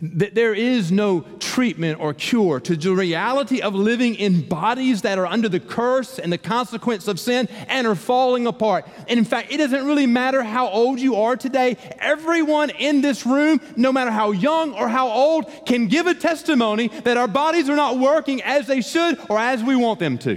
That 0.00 0.36
there 0.36 0.54
is 0.54 0.92
no 0.92 1.22
treatment 1.40 1.98
or 1.98 2.14
cure 2.14 2.60
to 2.60 2.76
the 2.76 2.92
reality 2.92 3.60
of 3.60 3.74
living 3.74 4.14
in 4.14 4.42
bodies 4.48 5.02
that 5.02 5.18
are 5.18 5.26
under 5.26 5.48
the 5.48 5.58
curse 5.58 6.20
and 6.20 6.32
the 6.32 6.38
consequence 6.38 7.08
of 7.08 7.18
sin 7.18 7.48
and 7.66 7.84
are 7.84 7.96
falling 7.96 8.46
apart. 8.46 8.86
And 9.08 9.18
in 9.18 9.24
fact, 9.24 9.52
it 9.52 9.56
doesn't 9.56 9.84
really 9.84 10.06
matter 10.06 10.44
how 10.44 10.68
old 10.68 11.00
you 11.00 11.16
are 11.16 11.36
today. 11.36 11.76
Everyone 11.98 12.70
in 12.70 13.00
this 13.00 13.26
room, 13.26 13.60
no 13.76 13.92
matter 13.92 14.12
how 14.12 14.30
young 14.30 14.72
or 14.72 14.88
how 14.88 15.08
old, 15.08 15.50
can 15.66 15.88
give 15.88 16.06
a 16.06 16.14
testimony 16.14 16.88
that 17.02 17.16
our 17.16 17.26
bodies 17.26 17.68
are 17.68 17.76
not 17.76 17.98
working 17.98 18.40
as 18.42 18.68
they 18.68 18.80
should 18.80 19.18
or 19.28 19.36
as 19.36 19.64
we 19.64 19.74
want 19.74 19.98
them 19.98 20.16
to. 20.18 20.34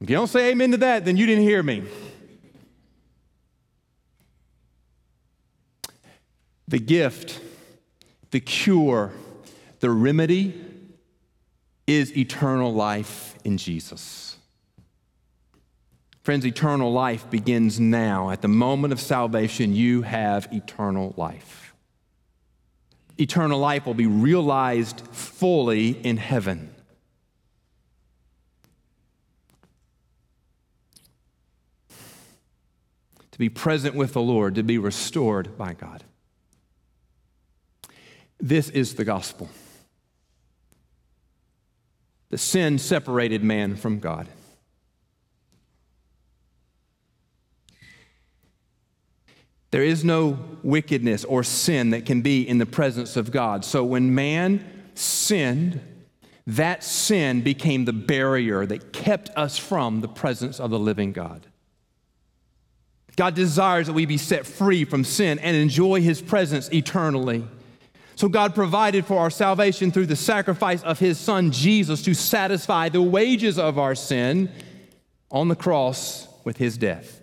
If 0.00 0.08
you 0.10 0.16
don't 0.16 0.26
say 0.26 0.50
amen 0.50 0.72
to 0.72 0.78
that, 0.78 1.04
then 1.04 1.16
you 1.16 1.26
didn't 1.26 1.44
hear 1.44 1.62
me. 1.62 1.84
The 6.66 6.78
gift 6.78 7.40
the 8.30 8.40
cure, 8.40 9.12
the 9.80 9.90
remedy 9.90 10.54
is 11.86 12.16
eternal 12.16 12.72
life 12.72 13.36
in 13.44 13.58
Jesus. 13.58 14.36
Friends, 16.22 16.44
eternal 16.44 16.92
life 16.92 17.28
begins 17.30 17.80
now. 17.80 18.30
At 18.30 18.42
the 18.42 18.48
moment 18.48 18.92
of 18.92 19.00
salvation, 19.00 19.74
you 19.74 20.02
have 20.02 20.48
eternal 20.52 21.14
life. 21.16 21.74
Eternal 23.18 23.58
life 23.58 23.86
will 23.86 23.94
be 23.94 24.06
realized 24.06 25.00
fully 25.12 25.90
in 25.90 26.18
heaven. 26.18 26.74
To 33.32 33.38
be 33.38 33.48
present 33.48 33.94
with 33.94 34.12
the 34.12 34.20
Lord, 34.20 34.54
to 34.54 34.62
be 34.62 34.78
restored 34.78 35.56
by 35.56 35.72
God. 35.72 36.04
This 38.40 38.70
is 38.70 38.94
the 38.94 39.04
gospel. 39.04 39.48
The 42.30 42.38
sin 42.38 42.78
separated 42.78 43.42
man 43.42 43.76
from 43.76 43.98
God. 43.98 44.28
There 49.70 49.82
is 49.82 50.04
no 50.04 50.38
wickedness 50.62 51.24
or 51.24 51.44
sin 51.44 51.90
that 51.90 52.06
can 52.06 52.22
be 52.22 52.46
in 52.46 52.58
the 52.58 52.66
presence 52.66 53.16
of 53.16 53.30
God. 53.30 53.64
So 53.64 53.84
when 53.84 54.14
man 54.14 54.64
sinned, 54.94 55.80
that 56.46 56.82
sin 56.82 57.42
became 57.42 57.84
the 57.84 57.92
barrier 57.92 58.66
that 58.66 58.92
kept 58.92 59.30
us 59.36 59.58
from 59.58 60.00
the 60.00 60.08
presence 60.08 60.58
of 60.58 60.70
the 60.70 60.78
living 60.78 61.12
God. 61.12 61.46
God 63.16 63.34
desires 63.34 63.86
that 63.86 63.92
we 63.92 64.06
be 64.06 64.16
set 64.16 64.46
free 64.46 64.84
from 64.84 65.04
sin 65.04 65.38
and 65.38 65.56
enjoy 65.56 66.00
his 66.00 66.20
presence 66.20 66.68
eternally. 66.72 67.44
So 68.20 68.28
God 68.28 68.54
provided 68.54 69.06
for 69.06 69.18
our 69.18 69.30
salvation 69.30 69.90
through 69.90 70.04
the 70.04 70.14
sacrifice 70.14 70.82
of 70.82 70.98
his 70.98 71.18
son 71.18 71.52
Jesus 71.52 72.02
to 72.02 72.12
satisfy 72.12 72.90
the 72.90 73.00
wages 73.00 73.58
of 73.58 73.78
our 73.78 73.94
sin 73.94 74.50
on 75.30 75.48
the 75.48 75.56
cross 75.56 76.28
with 76.44 76.58
his 76.58 76.76
death. 76.76 77.22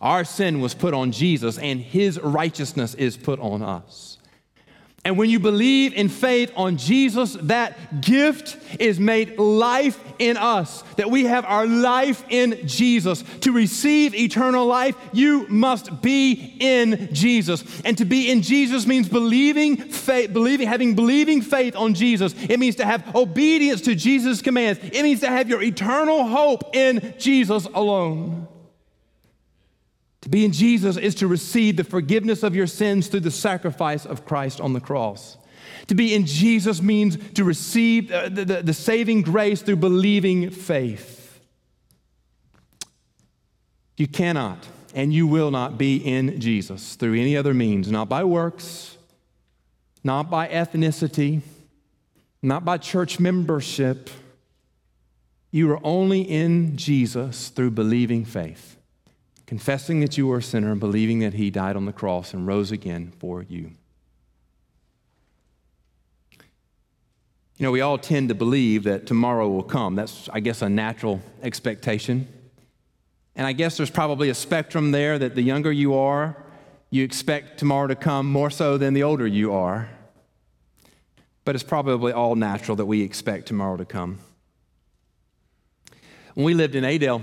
Our 0.00 0.22
sin 0.22 0.60
was 0.60 0.72
put 0.72 0.94
on 0.94 1.10
Jesus 1.10 1.58
and 1.58 1.80
his 1.80 2.20
righteousness 2.20 2.94
is 2.94 3.16
put 3.16 3.40
on 3.40 3.60
us. 3.60 4.15
And 5.06 5.16
when 5.16 5.30
you 5.30 5.38
believe 5.38 5.94
in 5.94 6.08
faith 6.08 6.50
on 6.56 6.78
Jesus, 6.78 7.34
that 7.42 8.00
gift 8.00 8.56
is 8.80 8.98
made 8.98 9.38
life 9.38 10.02
in 10.18 10.36
us, 10.36 10.82
that 10.96 11.08
we 11.08 11.26
have 11.26 11.44
our 11.44 11.64
life 11.64 12.24
in 12.28 12.66
Jesus. 12.66 13.22
To 13.42 13.52
receive 13.52 14.16
eternal 14.16 14.66
life, 14.66 14.96
you 15.12 15.46
must 15.46 16.02
be 16.02 16.56
in 16.58 17.14
Jesus. 17.14 17.62
And 17.84 17.96
to 17.98 18.04
be 18.04 18.32
in 18.32 18.42
Jesus 18.42 18.84
means 18.84 19.08
believing 19.08 19.76
faith, 19.76 20.32
believing, 20.32 20.66
having 20.66 20.96
believing 20.96 21.40
faith 21.40 21.76
on 21.76 21.94
Jesus. 21.94 22.34
It 22.48 22.58
means 22.58 22.74
to 22.74 22.84
have 22.84 23.14
obedience 23.14 23.82
to 23.82 23.94
Jesus' 23.94 24.42
commands. 24.42 24.80
It 24.82 25.04
means 25.04 25.20
to 25.20 25.28
have 25.28 25.48
your 25.48 25.62
eternal 25.62 26.26
hope 26.26 26.74
in 26.74 27.14
Jesus 27.16 27.66
alone. 27.66 28.48
To 30.26 30.30
be 30.30 30.44
in 30.44 30.50
Jesus 30.50 30.96
is 30.96 31.14
to 31.16 31.28
receive 31.28 31.76
the 31.76 31.84
forgiveness 31.84 32.42
of 32.42 32.56
your 32.56 32.66
sins 32.66 33.06
through 33.06 33.20
the 33.20 33.30
sacrifice 33.30 34.04
of 34.04 34.24
Christ 34.24 34.60
on 34.60 34.72
the 34.72 34.80
cross. 34.80 35.38
To 35.86 35.94
be 35.94 36.16
in 36.16 36.26
Jesus 36.26 36.82
means 36.82 37.16
to 37.34 37.44
receive 37.44 38.10
uh, 38.10 38.28
the, 38.28 38.44
the, 38.44 38.62
the 38.64 38.74
saving 38.74 39.22
grace 39.22 39.62
through 39.62 39.76
believing 39.76 40.50
faith. 40.50 41.38
You 43.96 44.08
cannot 44.08 44.66
and 44.96 45.12
you 45.12 45.28
will 45.28 45.52
not 45.52 45.78
be 45.78 45.98
in 45.98 46.40
Jesus 46.40 46.96
through 46.96 47.14
any 47.14 47.36
other 47.36 47.54
means, 47.54 47.88
not 47.88 48.08
by 48.08 48.24
works, 48.24 48.96
not 50.02 50.28
by 50.28 50.48
ethnicity, 50.48 51.42
not 52.42 52.64
by 52.64 52.78
church 52.78 53.20
membership. 53.20 54.10
You 55.52 55.70
are 55.70 55.80
only 55.84 56.22
in 56.22 56.76
Jesus 56.76 57.48
through 57.48 57.70
believing 57.70 58.24
faith 58.24 58.75
confessing 59.46 60.00
that 60.00 60.18
you 60.18 60.30
are 60.32 60.38
a 60.38 60.42
sinner 60.42 60.72
and 60.72 60.80
believing 60.80 61.20
that 61.20 61.34
he 61.34 61.50
died 61.50 61.76
on 61.76 61.86
the 61.86 61.92
cross 61.92 62.34
and 62.34 62.46
rose 62.46 62.72
again 62.72 63.12
for 63.18 63.42
you. 63.42 63.70
You 67.58 67.64
know, 67.64 67.70
we 67.70 67.80
all 67.80 67.96
tend 67.96 68.28
to 68.28 68.34
believe 68.34 68.82
that 68.82 69.06
tomorrow 69.06 69.48
will 69.48 69.62
come. 69.62 69.94
That's, 69.94 70.28
I 70.30 70.40
guess, 70.40 70.60
a 70.60 70.68
natural 70.68 71.22
expectation. 71.42 72.28
And 73.34 73.46
I 73.46 73.52
guess 73.52 73.78
there's 73.78 73.90
probably 73.90 74.28
a 74.28 74.34
spectrum 74.34 74.90
there 74.90 75.18
that 75.18 75.34
the 75.34 75.42
younger 75.42 75.72
you 75.72 75.94
are, 75.94 76.36
you 76.90 77.02
expect 77.02 77.58
tomorrow 77.58 77.86
to 77.86 77.94
come 77.94 78.30
more 78.30 78.50
so 78.50 78.76
than 78.76 78.92
the 78.92 79.02
older 79.02 79.26
you 79.26 79.52
are. 79.54 79.88
But 81.44 81.54
it's 81.54 81.64
probably 81.64 82.12
all 82.12 82.34
natural 82.34 82.76
that 82.76 82.86
we 82.86 83.02
expect 83.02 83.46
tomorrow 83.46 83.76
to 83.76 83.84
come. 83.84 84.18
When 86.34 86.44
we 86.44 86.52
lived 86.52 86.74
in 86.74 86.84
Adel, 86.84 87.22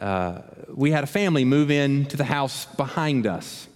uh, 0.00 0.42
we 0.68 0.90
had 0.90 1.04
a 1.04 1.06
family 1.06 1.44
move 1.44 1.70
in 1.70 2.06
to 2.06 2.16
the 2.16 2.24
house 2.24 2.66
behind 2.66 3.26
us. 3.26 3.68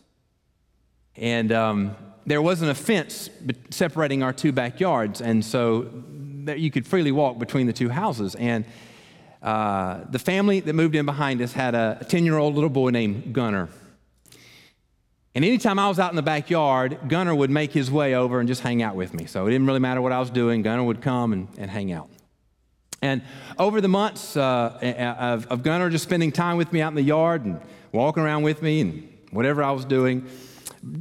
And 1.17 1.53
um, 1.53 1.97
there 2.27 2.43
wasn't 2.43 2.71
a 2.71 2.75
fence 2.75 3.31
separating 3.71 4.23
our 4.23 4.33
two 4.33 4.53
backyards, 4.53 5.21
and 5.21 5.45
so 5.45 5.91
you 6.57 6.71
could 6.71 6.87
freely 6.87 7.13
walk 7.13 7.39
between 7.39 7.67
the 7.67 7.73
two 7.73 7.89
houses. 7.89 8.35
And 8.35 8.65
uh, 9.43 10.05
the 10.11 10.19
family 10.19 10.61
that 10.61 10.73
moved 10.73 10.95
in 10.95 11.07
behind 11.07 11.41
us 11.41 11.53
had 11.53 11.75
a 11.75 12.05
10 12.09 12.25
year 12.25 12.37
old 12.37 12.55
little 12.55 12.71
boy 12.71 12.91
named 12.91 13.33
Gunner. 13.33 13.69
And 15.35 15.45
anytime 15.45 15.79
I 15.79 15.89
was 15.89 16.01
out 16.01 16.11
in 16.11 16.17
the 16.17 16.23
backyard, 16.23 16.99
Gunner 17.07 17.35
would 17.35 17.51
make 17.51 17.73
his 17.73 17.91
way 17.91 18.15
over 18.15 18.41
and 18.41 18.49
just 18.49 18.63
hang 18.63 18.83
out 18.83 18.97
with 18.97 19.15
me. 19.15 19.27
So 19.27 19.47
it 19.47 19.51
didn't 19.51 19.67
really 19.67 19.79
matter 19.79 20.01
what 20.01 20.11
I 20.11 20.19
was 20.19 20.31
doing, 20.31 20.63
Gunner 20.63 20.83
would 20.83 21.01
come 21.01 21.33
and, 21.33 21.49
and 21.59 21.71
hang 21.71 21.93
out. 21.93 22.09
And 23.01 23.23
over 23.59 23.81
the 23.81 23.89
months 23.89 24.37
uh, 24.37 25.17
of, 25.19 25.47
of 25.47 25.63
Gunnar 25.63 25.91
just 25.91 26.05
spending 26.05 26.33
time 26.33 26.57
with 26.57 26.73
me 26.73 26.81
out 26.81 26.89
in 26.89 26.97
the 26.97 27.03
yard 27.03 27.45
and 27.45 27.61
walking 27.93 28.23
around 28.23 28.43
with 28.43 28.61
me 28.63 28.81
and 28.81 29.19
whatever 29.31 29.63
I 29.63 29.71
was 29.71 29.85
doing, 29.85 30.27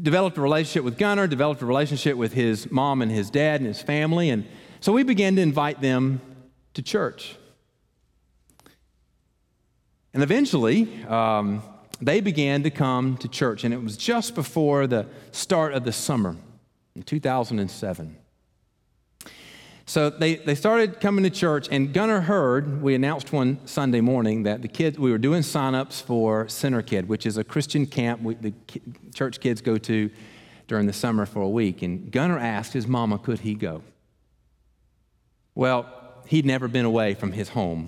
developed 0.02 0.38
a 0.38 0.42
relationship 0.42 0.84
with 0.84 0.98
Gunnar, 0.98 1.28
developed 1.28 1.62
a 1.62 1.66
relationship 1.66 2.18
with 2.18 2.34
his 2.34 2.70
mom 2.72 3.02
and 3.02 3.12
his 3.12 3.30
dad 3.30 3.62
and 3.62 3.68
his 3.68 3.82
family. 3.82 4.30
And 4.30 4.46
so 4.80 4.94
we 4.94 5.04
began 5.04 5.36
to 5.36 5.42
invite 5.42 5.82
them 5.82 6.22
to 6.74 6.82
church. 6.82 7.36
And 10.14 10.24
eventually, 10.24 11.04
um, 11.06 11.64
they 12.02 12.22
began 12.22 12.64
to 12.64 12.70
come 12.70 13.18
to 13.18 13.28
church. 13.28 13.64
And 13.64 13.74
it 13.74 13.82
was 13.82 13.98
just 13.98 14.36
before 14.36 14.88
the 14.88 15.08
start 15.32 15.74
of 15.74 15.84
the 15.84 15.92
summer 15.92 16.36
in 16.96 17.04
2007. 17.04 18.18
So 19.90 20.10
they, 20.10 20.36
they 20.36 20.54
started 20.54 21.00
coming 21.00 21.24
to 21.24 21.30
church, 21.30 21.70
and 21.72 21.94
Gunnar 21.94 22.20
heard, 22.20 22.82
we 22.82 22.94
announced 22.94 23.32
one 23.32 23.66
Sunday 23.66 24.02
morning 24.02 24.44
that 24.44 24.62
the 24.62 24.68
kids, 24.68 25.00
we 25.00 25.12
were 25.12 25.18
doing 25.18 25.44
signups 25.44 26.02
for 26.02 26.46
CentriKid, 26.48 27.08
which 27.08 27.26
is 27.26 27.38
a 27.38 27.44
Christian 27.46 27.86
camp 27.86 28.22
we, 28.22 28.36
the 28.36 28.54
church 29.16 29.40
kids 29.40 29.62
go 29.62 29.78
to 29.78 30.10
during 30.68 30.88
the 30.88 30.94
summer 30.94 31.26
for 31.26 31.42
a 31.42 31.48
week. 31.48 31.84
And 31.84 32.12
Gunnar 32.12 32.38
asked 32.38 32.74
his 32.74 32.86
mama, 32.86 33.18
could 33.18 33.40
he 33.40 33.54
go? 33.54 33.82
Well, 35.56 35.88
he'd 36.28 36.46
never 36.46 36.68
been 36.68 36.86
away 36.86 37.14
from 37.14 37.32
his 37.32 37.48
home 37.48 37.88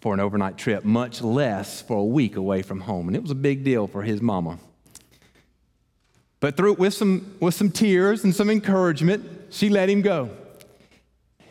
for 0.00 0.12
an 0.14 0.18
overnight 0.18 0.58
trip, 0.58 0.84
much 0.84 1.22
less 1.22 1.80
for 1.80 1.98
a 1.98 2.04
week 2.04 2.34
away 2.34 2.62
from 2.62 2.80
home. 2.80 3.06
And 3.06 3.16
it 3.16 3.22
was 3.22 3.30
a 3.30 3.36
big 3.36 3.62
deal 3.62 3.86
for 3.86 4.02
his 4.02 4.20
mama. 4.20 4.58
But 6.40 6.56
through 6.56 6.74
with 6.74 6.94
some, 6.94 7.36
with 7.38 7.54
some 7.54 7.70
tears 7.70 8.24
and 8.24 8.34
some 8.34 8.50
encouragement, 8.50 9.24
she 9.50 9.68
let 9.68 9.88
him 9.88 10.02
go. 10.02 10.30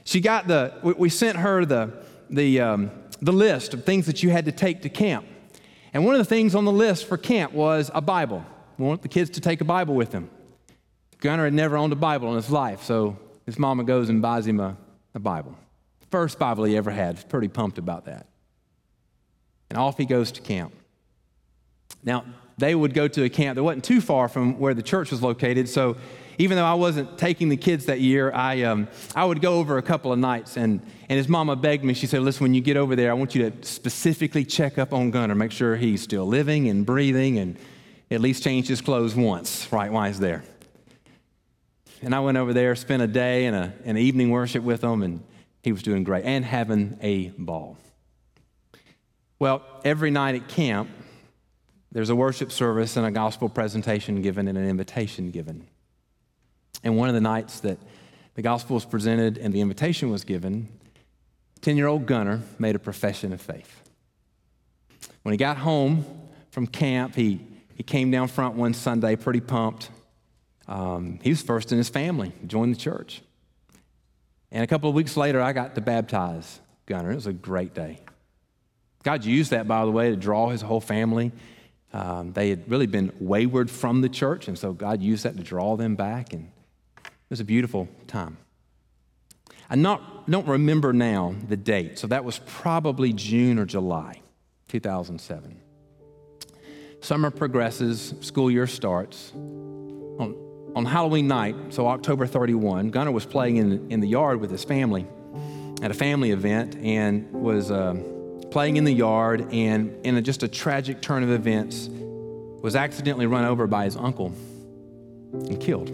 She 0.07 0.21
got 0.21 0.47
the, 0.47 0.73
we 0.81 1.09
sent 1.09 1.37
her 1.37 1.65
the, 1.65 1.91
the, 2.29 2.61
um, 2.61 2.91
the 3.21 3.33
list 3.33 3.73
of 3.73 3.83
things 3.83 4.05
that 4.05 4.23
you 4.23 4.29
had 4.29 4.45
to 4.45 4.53
take 4.53 4.83
to 4.83 4.89
camp. 4.89 5.27
And 5.93 6.05
one 6.05 6.15
of 6.15 6.19
the 6.19 6.25
things 6.25 6.55
on 6.55 6.63
the 6.63 6.71
list 6.71 7.09
for 7.09 7.17
camp 7.17 7.51
was 7.51 7.91
a 7.93 7.99
Bible. 7.99 8.45
We 8.77 8.85
want 8.85 9.01
the 9.01 9.09
kids 9.09 9.31
to 9.31 9.41
take 9.41 9.59
a 9.59 9.65
Bible 9.65 9.95
with 9.95 10.11
them. 10.11 10.29
Gunnar 11.19 11.43
had 11.43 11.53
never 11.53 11.75
owned 11.75 11.91
a 11.91 11.97
Bible 11.97 12.29
in 12.29 12.35
his 12.37 12.49
life, 12.49 12.83
so 12.83 13.19
his 13.45 13.59
mama 13.59 13.83
goes 13.83 14.07
and 14.07 14.21
buys 14.21 14.47
him 14.47 14.61
a, 14.61 14.77
a 15.13 15.19
Bible. 15.19 15.57
First 16.09 16.39
Bible 16.39 16.63
he 16.63 16.77
ever 16.77 16.89
had. 16.89 17.15
He's 17.15 17.25
pretty 17.25 17.49
pumped 17.49 17.77
about 17.77 18.05
that. 18.05 18.27
And 19.69 19.77
off 19.77 19.97
he 19.97 20.05
goes 20.05 20.31
to 20.31 20.41
camp. 20.41 20.73
Now, 22.01 22.23
they 22.57 22.75
would 22.75 22.93
go 22.93 23.09
to 23.09 23.25
a 23.25 23.29
camp 23.29 23.57
that 23.57 23.63
wasn't 23.63 23.83
too 23.83 23.99
far 23.99 24.29
from 24.29 24.57
where 24.57 24.73
the 24.73 24.81
church 24.81 25.11
was 25.11 25.21
located. 25.21 25.67
So 25.67 25.97
even 26.37 26.57
though 26.57 26.65
I 26.65 26.75
wasn't 26.75 27.17
taking 27.17 27.49
the 27.49 27.57
kids 27.57 27.85
that 27.85 27.99
year, 27.99 28.31
I, 28.31 28.61
um, 28.63 28.87
I 29.15 29.25
would 29.25 29.41
go 29.41 29.55
over 29.55 29.77
a 29.77 29.81
couple 29.81 30.13
of 30.13 30.19
nights. 30.19 30.55
And, 30.55 30.81
and 31.09 31.17
his 31.17 31.27
mama 31.27 31.55
begged 31.55 31.83
me, 31.83 31.93
she 31.93 32.05
said, 32.05 32.21
Listen, 32.21 32.43
when 32.43 32.53
you 32.53 32.61
get 32.61 32.77
over 32.77 32.95
there, 32.95 33.09
I 33.09 33.13
want 33.13 33.33
you 33.33 33.49
to 33.49 33.65
specifically 33.65 34.45
check 34.45 34.77
up 34.77 34.93
on 34.93 35.11
Gunner, 35.11 35.35
make 35.35 35.51
sure 35.51 35.75
he's 35.75 36.01
still 36.01 36.25
living 36.25 36.69
and 36.69 36.85
breathing, 36.85 37.39
and 37.39 37.57
at 38.11 38.21
least 38.21 38.43
change 38.43 38.67
his 38.67 38.81
clothes 38.81 39.15
once, 39.15 39.71
right, 39.71 39.91
while 39.91 40.05
he's 40.05 40.19
there. 40.19 40.43
And 42.01 42.13
I 42.13 42.19
went 42.19 42.37
over 42.37 42.53
there, 42.53 42.75
spent 42.75 43.01
a 43.01 43.07
day 43.07 43.45
and 43.45 43.55
a, 43.55 43.73
an 43.85 43.97
evening 43.97 44.29
worship 44.29 44.63
with 44.63 44.83
him, 44.83 45.01
and 45.01 45.23
he 45.63 45.71
was 45.71 45.81
doing 45.81 46.03
great 46.03 46.23
and 46.23 46.45
having 46.45 46.97
a 47.01 47.29
ball. 47.29 47.77
Well, 49.39 49.63
every 49.83 50.11
night 50.11 50.35
at 50.35 50.47
camp, 50.47 50.89
there's 51.91 52.09
a 52.09 52.15
worship 52.15 52.51
service 52.51 52.95
and 52.95 53.05
a 53.05 53.11
gospel 53.11 53.49
presentation 53.49 54.21
given 54.21 54.47
and 54.47 54.57
an 54.57 54.67
invitation 54.67 55.31
given. 55.31 55.67
And 56.83 56.97
one 56.97 57.09
of 57.09 57.15
the 57.15 57.21
nights 57.21 57.59
that 57.61 57.77
the 58.35 58.41
gospel 58.41 58.75
was 58.75 58.85
presented 58.85 59.37
and 59.37 59.53
the 59.53 59.61
invitation 59.61 60.09
was 60.09 60.23
given, 60.23 60.67
10 61.61 61.77
year 61.77 61.87
old 61.87 62.05
Gunner 62.05 62.41
made 62.59 62.75
a 62.75 62.79
profession 62.79 63.33
of 63.33 63.41
faith. 63.41 63.81
When 65.23 65.33
he 65.33 65.37
got 65.37 65.57
home 65.57 66.05
from 66.51 66.67
camp, 66.67 67.15
he, 67.15 67.41
he 67.75 67.83
came 67.83 68.11
down 68.11 68.27
front 68.27 68.55
one 68.55 68.73
Sunday 68.73 69.15
pretty 69.15 69.41
pumped. 69.41 69.89
Um, 70.67 71.19
he 71.21 71.31
was 71.31 71.41
first 71.41 71.71
in 71.71 71.77
his 71.77 71.89
family, 71.89 72.31
joined 72.45 72.75
the 72.75 72.79
church. 72.79 73.21
And 74.51 74.63
a 74.63 74.67
couple 74.67 74.89
of 74.89 74.95
weeks 74.95 75.17
later, 75.17 75.41
I 75.41 75.53
got 75.53 75.75
to 75.75 75.81
baptize 75.81 76.59
Gunner. 76.85 77.11
It 77.11 77.15
was 77.15 77.27
a 77.27 77.33
great 77.33 77.73
day. 77.73 77.99
God 79.03 79.25
used 79.25 79.51
that, 79.51 79.67
by 79.67 79.85
the 79.85 79.91
way, 79.91 80.09
to 80.09 80.15
draw 80.15 80.49
his 80.49 80.61
whole 80.61 80.81
family. 80.81 81.31
Um, 81.93 82.33
they 82.33 82.49
had 82.49 82.69
really 82.69 82.87
been 82.87 83.11
wayward 83.19 83.69
from 83.71 84.01
the 84.01 84.09
church, 84.09 84.47
and 84.47 84.57
so 84.57 84.73
God 84.73 85.01
used 85.01 85.23
that 85.23 85.37
to 85.37 85.43
draw 85.43 85.75
them 85.75 85.95
back. 85.95 86.33
And 86.33 86.51
it 87.27 87.31
was 87.31 87.41
a 87.41 87.45
beautiful 87.45 87.89
time. 88.07 88.37
I 89.69 89.75
not, 89.75 90.29
don't 90.29 90.47
remember 90.47 90.93
now 90.93 91.35
the 91.49 91.57
date, 91.57 91.99
so 91.99 92.07
that 92.07 92.23
was 92.23 92.39
probably 92.45 93.11
June 93.11 93.59
or 93.59 93.65
July 93.65 94.21
2007. 94.69 95.59
Summer 97.01 97.29
progresses, 97.29 98.13
school 98.21 98.49
year 98.49 98.65
starts. 98.65 99.33
On, 99.33 100.35
on 100.73 100.85
Halloween 100.85 101.27
night, 101.27 101.55
so 101.69 101.87
October 101.87 102.25
31, 102.25 102.91
Gunner 102.91 103.11
was 103.11 103.25
playing 103.25 103.57
in, 103.57 103.91
in 103.91 103.99
the 103.99 104.07
yard 104.07 104.39
with 104.39 104.49
his 104.49 104.63
family 104.63 105.05
at 105.81 105.91
a 105.91 105.93
family 105.93 106.31
event 106.31 106.77
and 106.77 107.29
was 107.33 107.69
uh, 107.69 107.93
playing 108.51 108.77
in 108.77 108.85
the 108.85 108.93
yard 108.93 109.49
and 109.51 109.93
in 110.05 110.15
a, 110.15 110.21
just 110.21 110.43
a 110.43 110.47
tragic 110.47 111.01
turn 111.01 111.23
of 111.23 111.29
events 111.29 111.89
was 112.61 112.75
accidentally 112.75 113.25
run 113.25 113.43
over 113.43 113.67
by 113.67 113.83
his 113.83 113.97
uncle 113.97 114.27
and 115.33 115.59
killed. 115.59 115.91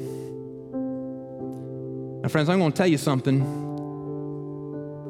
Now, 2.24 2.30
friends, 2.30 2.48
I'm 2.48 2.58
going 2.60 2.72
to 2.72 2.78
tell 2.78 2.88
you 2.88 2.98
something. 2.98 3.42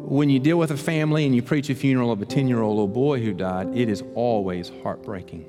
When 0.10 0.32
you 0.32 0.40
deal 0.40 0.58
with 0.58 0.72
a 0.72 0.78
family 0.78 1.28
and 1.28 1.36
you 1.36 1.44
preach 1.44 1.70
a 1.70 1.76
funeral 1.76 2.12
of 2.12 2.24
a 2.24 2.26
10 2.26 2.48
year 2.48 2.60
old 2.60 2.76
little 2.76 2.88
boy 2.88 3.22
who 3.22 3.34
died, 3.34 3.78
it 3.78 3.88
is 3.88 4.04
always 4.16 4.72
heartbreaking. 4.82 5.46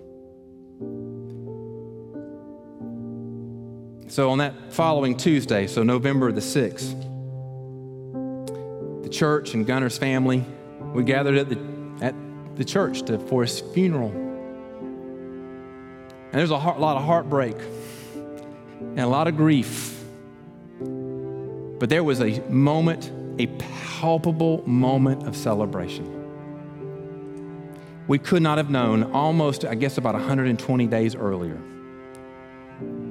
So, 4.09 4.29
on 4.31 4.37
that 4.38 4.74
following 4.74 5.16
Tuesday, 5.16 5.66
so 5.66 5.83
November 5.83 6.31
the 6.33 6.42
6th, 6.42 6.92
the 9.03 9.09
church 9.09 9.55
and 9.55 9.66
Gunner's 9.66 9.96
family, 9.96 10.44
we 10.92 11.03
gathered 11.03 11.38
at 11.38 11.48
the, 11.48 11.59
at 12.03 12.14
the 12.57 12.64
church 12.66 13.05
to, 13.05 13.18
for 13.18 13.40
his 13.40 13.61
funeral. 13.61 14.11
And 16.31 16.35
there's 16.35 16.50
a 16.50 16.57
lot 16.57 16.98
of 16.98 17.05
heartbreak 17.05 17.57
and 18.81 19.00
a 19.00 19.07
lot 19.07 19.29
of 19.29 19.38
grief 19.38 19.93
but 21.85 21.90
there 21.90 22.03
was 22.03 22.23
a 22.23 22.40
moment, 22.49 23.12
a 23.38 23.47
palpable 23.59 24.66
moment 24.66 25.27
of 25.27 25.37
celebration. 25.37 26.09
We 28.09 28.18
could 28.18 28.40
not 28.40 28.57
have 28.57 28.70
known 28.70 29.12
almost, 29.12 29.66
I 29.66 29.75
guess, 29.75 29.99
about 29.99 30.14
120 30.14 30.87
days 30.87 31.14
earlier 31.14 31.61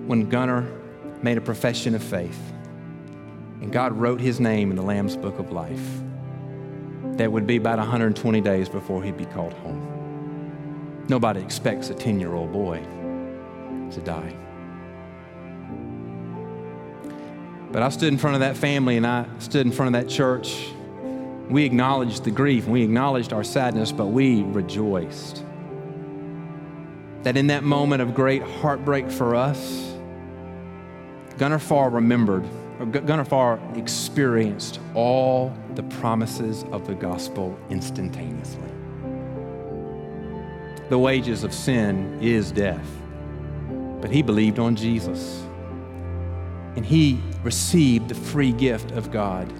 when 0.07 0.27
Gunner 0.27 0.67
made 1.21 1.37
a 1.37 1.41
profession 1.41 1.93
of 1.93 2.01
faith 2.01 2.51
and 3.61 3.71
God 3.71 3.93
wrote 3.93 4.19
his 4.19 4.39
name 4.39 4.71
in 4.71 4.75
the 4.75 4.81
Lamb's 4.81 5.17
Book 5.17 5.37
of 5.37 5.51
Life. 5.51 6.01
That 7.17 7.31
would 7.31 7.45
be 7.45 7.57
about 7.57 7.77
120 7.77 8.41
days 8.41 8.69
before 8.69 9.03
he'd 9.03 9.17
be 9.17 9.25
called 9.25 9.53
home. 9.53 11.05
Nobody 11.09 11.41
expects 11.41 11.91
a 11.91 11.93
10 11.93 12.19
year 12.19 12.33
old 12.33 12.51
boy 12.51 12.79
to 13.91 14.01
die. 14.01 14.35
But 17.73 17.81
I 17.81 17.89
stood 17.89 18.13
in 18.13 18.19
front 18.19 18.35
of 18.35 18.41
that 18.41 18.55
family 18.55 18.97
and 18.97 19.05
I 19.05 19.25
stood 19.39 19.65
in 19.65 19.71
front 19.71 19.95
of 19.95 20.01
that 20.01 20.07
church. 20.07 20.69
We 21.49 21.65
acknowledged 21.65 22.23
the 22.23 22.29
grief 22.29 22.67
we 22.67 22.83
acknowledged 22.83 23.33
our 23.33 23.43
sadness, 23.43 23.91
but 23.91 24.07
we 24.07 24.43
rejoiced. 24.43 25.43
That 27.23 27.35
in 27.35 27.47
that 27.47 27.63
moment 27.63 28.03
of 28.03 28.13
great 28.13 28.43
heartbreak 28.43 29.09
for 29.09 29.35
us, 29.35 29.95
Gunnar 31.39 31.57
Farr 31.57 31.89
remembered, 31.89 32.45
or 32.79 32.85
Gunnar 32.85 33.25
Farr 33.25 33.59
experienced 33.73 34.79
all 34.93 35.51
the 35.73 35.83
promises 35.83 36.65
of 36.71 36.85
the 36.85 36.93
gospel 36.93 37.57
instantaneously. 37.71 38.69
The 40.89 40.99
wages 40.99 41.43
of 41.43 41.55
sin 41.55 42.19
is 42.21 42.51
death, 42.51 42.87
but 43.99 44.11
he 44.11 44.21
believed 44.21 44.59
on 44.59 44.75
Jesus 44.75 45.43
and 46.75 46.85
he 46.85 47.21
received 47.43 48.09
the 48.09 48.15
free 48.15 48.51
gift 48.51 48.91
of 48.91 49.11
God 49.11 49.51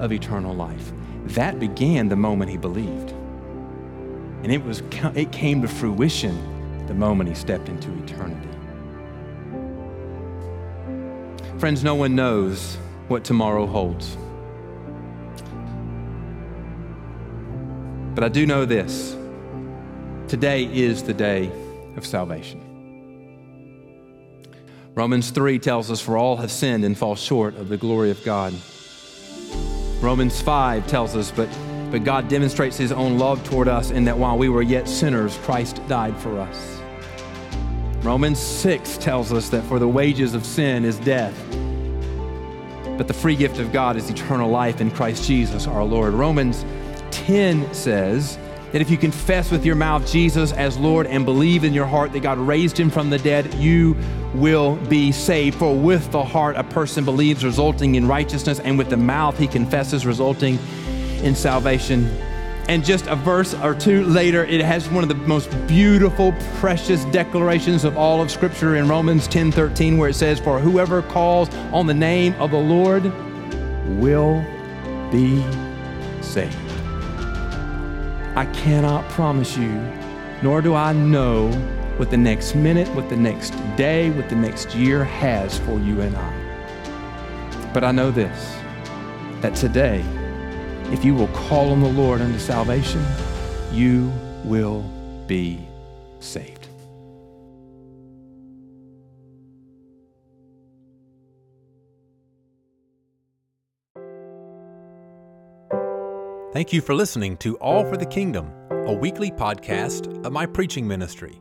of 0.00 0.12
eternal 0.12 0.54
life. 0.54 0.92
That 1.26 1.58
began 1.58 2.08
the 2.08 2.16
moment 2.16 2.50
he 2.50 2.56
believed. 2.56 3.10
And 4.42 4.52
it, 4.52 4.64
was, 4.64 4.82
it 5.14 5.32
came 5.32 5.62
to 5.62 5.68
fruition 5.68 6.86
the 6.86 6.94
moment 6.94 7.28
he 7.28 7.34
stepped 7.34 7.68
into 7.68 7.92
eternity. 8.02 8.48
Friends, 11.58 11.82
no 11.82 11.94
one 11.94 12.14
knows 12.14 12.76
what 13.08 13.24
tomorrow 13.24 13.66
holds. 13.66 14.16
But 18.14 18.24
I 18.24 18.28
do 18.28 18.46
know 18.46 18.64
this 18.64 19.16
today 20.28 20.64
is 20.64 21.02
the 21.02 21.14
day 21.14 21.50
of 21.96 22.06
salvation. 22.06 22.65
Romans 24.96 25.28
3 25.28 25.58
tells 25.58 25.90
us, 25.90 26.00
For 26.00 26.16
all 26.16 26.38
have 26.38 26.50
sinned 26.50 26.82
and 26.82 26.96
fall 26.96 27.16
short 27.16 27.54
of 27.56 27.68
the 27.68 27.76
glory 27.76 28.10
of 28.10 28.24
God. 28.24 28.54
Romans 30.00 30.40
5 30.40 30.86
tells 30.86 31.14
us, 31.14 31.30
But, 31.30 31.50
but 31.90 32.02
God 32.02 32.28
demonstrates 32.28 32.78
his 32.78 32.92
own 32.92 33.18
love 33.18 33.44
toward 33.44 33.68
us 33.68 33.90
in 33.90 34.06
that 34.06 34.16
while 34.16 34.38
we 34.38 34.48
were 34.48 34.62
yet 34.62 34.88
sinners, 34.88 35.36
Christ 35.42 35.86
died 35.86 36.16
for 36.16 36.40
us. 36.40 36.80
Romans 38.02 38.38
6 38.38 38.96
tells 38.96 39.34
us 39.34 39.50
that 39.50 39.64
for 39.64 39.78
the 39.78 39.86
wages 39.86 40.32
of 40.32 40.46
sin 40.46 40.82
is 40.86 40.96
death, 41.00 41.36
but 42.96 43.06
the 43.06 43.14
free 43.14 43.36
gift 43.36 43.58
of 43.58 43.74
God 43.74 43.98
is 43.98 44.08
eternal 44.08 44.48
life 44.48 44.80
in 44.80 44.90
Christ 44.90 45.26
Jesus 45.26 45.66
our 45.66 45.84
Lord. 45.84 46.14
Romans 46.14 46.64
10 47.10 47.74
says, 47.74 48.38
that 48.76 48.82
if 48.82 48.90
you 48.90 48.98
confess 48.98 49.50
with 49.50 49.64
your 49.64 49.74
mouth 49.74 50.06
Jesus 50.06 50.52
as 50.52 50.76
Lord 50.76 51.06
and 51.06 51.24
believe 51.24 51.64
in 51.64 51.72
your 51.72 51.86
heart 51.86 52.12
that 52.12 52.20
God 52.20 52.36
raised 52.36 52.78
him 52.78 52.90
from 52.90 53.08
the 53.08 53.16
dead, 53.16 53.54
you 53.54 53.96
will 54.34 54.76
be 54.76 55.12
saved. 55.12 55.58
For 55.58 55.74
with 55.74 56.12
the 56.12 56.22
heart 56.22 56.56
a 56.56 56.62
person 56.62 57.02
believes, 57.02 57.42
resulting 57.42 57.94
in 57.94 58.06
righteousness, 58.06 58.60
and 58.60 58.76
with 58.76 58.90
the 58.90 58.98
mouth 58.98 59.38
he 59.38 59.46
confesses, 59.46 60.04
resulting 60.04 60.58
in 61.22 61.34
salvation. 61.34 62.04
And 62.68 62.84
just 62.84 63.06
a 63.06 63.16
verse 63.16 63.54
or 63.54 63.74
two 63.74 64.04
later, 64.04 64.44
it 64.44 64.60
has 64.60 64.90
one 64.90 65.02
of 65.02 65.08
the 65.08 65.14
most 65.26 65.48
beautiful, 65.66 66.34
precious 66.56 67.02
declarations 67.06 67.82
of 67.82 67.96
all 67.96 68.20
of 68.20 68.30
Scripture 68.30 68.76
in 68.76 68.88
Romans 68.88 69.26
10 69.26 69.52
13, 69.52 69.96
where 69.96 70.10
it 70.10 70.16
says, 70.16 70.38
For 70.38 70.58
whoever 70.58 71.00
calls 71.00 71.48
on 71.72 71.86
the 71.86 71.94
name 71.94 72.34
of 72.34 72.50
the 72.50 72.58
Lord 72.58 73.04
will 73.98 74.44
be 75.10 75.42
saved. 76.20 76.65
I 78.36 78.44
cannot 78.52 79.08
promise 79.08 79.56
you, 79.56 79.72
nor 80.42 80.60
do 80.60 80.74
I 80.74 80.92
know 80.92 81.50
what 81.96 82.10
the 82.10 82.18
next 82.18 82.54
minute, 82.54 82.86
what 82.94 83.08
the 83.08 83.16
next 83.16 83.52
day, 83.76 84.10
what 84.10 84.28
the 84.28 84.36
next 84.36 84.74
year 84.74 85.04
has 85.04 85.58
for 85.60 85.80
you 85.80 86.02
and 86.02 86.14
I. 86.14 87.70
But 87.72 87.82
I 87.82 87.92
know 87.92 88.10
this 88.10 88.54
that 89.40 89.54
today, 89.54 90.04
if 90.92 91.02
you 91.02 91.14
will 91.14 91.28
call 91.28 91.70
on 91.70 91.80
the 91.80 91.88
Lord 91.88 92.20
unto 92.20 92.38
salvation, 92.38 93.02
you 93.72 94.12
will 94.44 94.84
be 95.26 95.66
saved. 96.20 96.55
Thank 106.56 106.72
you 106.72 106.80
for 106.80 106.94
listening 106.94 107.36
to 107.38 107.56
All 107.58 107.84
for 107.84 107.96
the 107.98 108.06
Kingdom, 108.06 108.50
a 108.70 108.94
weekly 108.94 109.30
podcast 109.30 110.24
of 110.24 110.32
my 110.32 110.46
preaching 110.46 110.88
ministry. 110.88 111.38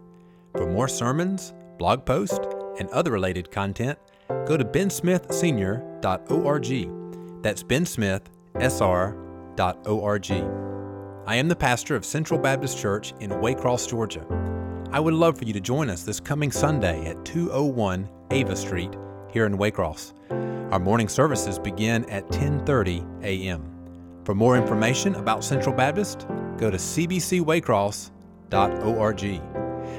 For 0.51 0.70
more 0.70 0.89
sermons, 0.89 1.53
blog 1.78 2.05
posts, 2.05 2.38
and 2.80 2.89
other 2.89 3.11
related 3.11 3.49
content, 3.49 3.97
go 4.45 4.57
to 4.57 4.66
bensmithsenior.org. 4.66 7.41
That's 7.41 7.63
bensmithsr.org. 7.63 10.32
I 11.26 11.36
am 11.38 11.47
the 11.47 11.55
pastor 11.55 11.95
of 11.95 12.03
Central 12.03 12.38
Baptist 12.38 12.78
Church 12.78 13.13
in 13.22 13.30
Waycross, 13.30 13.89
Georgia. 13.89 14.26
I 14.91 14.99
would 14.99 15.13
love 15.13 15.38
for 15.38 15.45
you 15.45 15.53
to 15.53 15.61
join 15.61 15.89
us 15.89 16.03
this 16.03 16.20
coming 16.20 16.51
Sunday 16.51 17.05
at 17.05 17.24
201 17.24 18.09
Ava 18.32 18.57
Street 18.57 18.93
here 19.32 19.45
in 19.45 19.57
Waycross. 19.57 20.11
Our 20.74 20.80
morning 20.80 21.07
services 21.07 21.57
begin 21.57 22.03
at 22.09 22.28
10:30 22.28 23.24
a.m. 23.24 23.75
For 24.26 24.36
more 24.36 24.58
information 24.58 25.16
about 25.16 25.44
Central 25.44 25.76
Baptist, 25.76 26.26
go 26.58 26.72
to 26.72 26.78
cbcwaycross.org. 26.78 29.24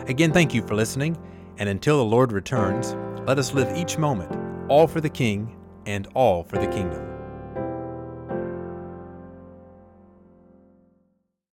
Again, 0.09 0.33
thank 0.33 0.53
you 0.53 0.67
for 0.67 0.75
listening, 0.75 1.17
and 1.59 1.69
until 1.69 1.99
the 1.99 2.05
Lord 2.05 2.33
returns, 2.33 2.97
let 3.25 3.39
us 3.39 3.55
live 3.55 3.77
each 3.77 3.99
moment 3.99 4.37
all 4.69 4.89
for 4.89 5.01
the 5.01 5.09
King 5.09 5.57
and 5.87 6.09
all 6.15 6.43
for 6.43 6.59
the 6.59 6.67
kingdom. 6.67 7.16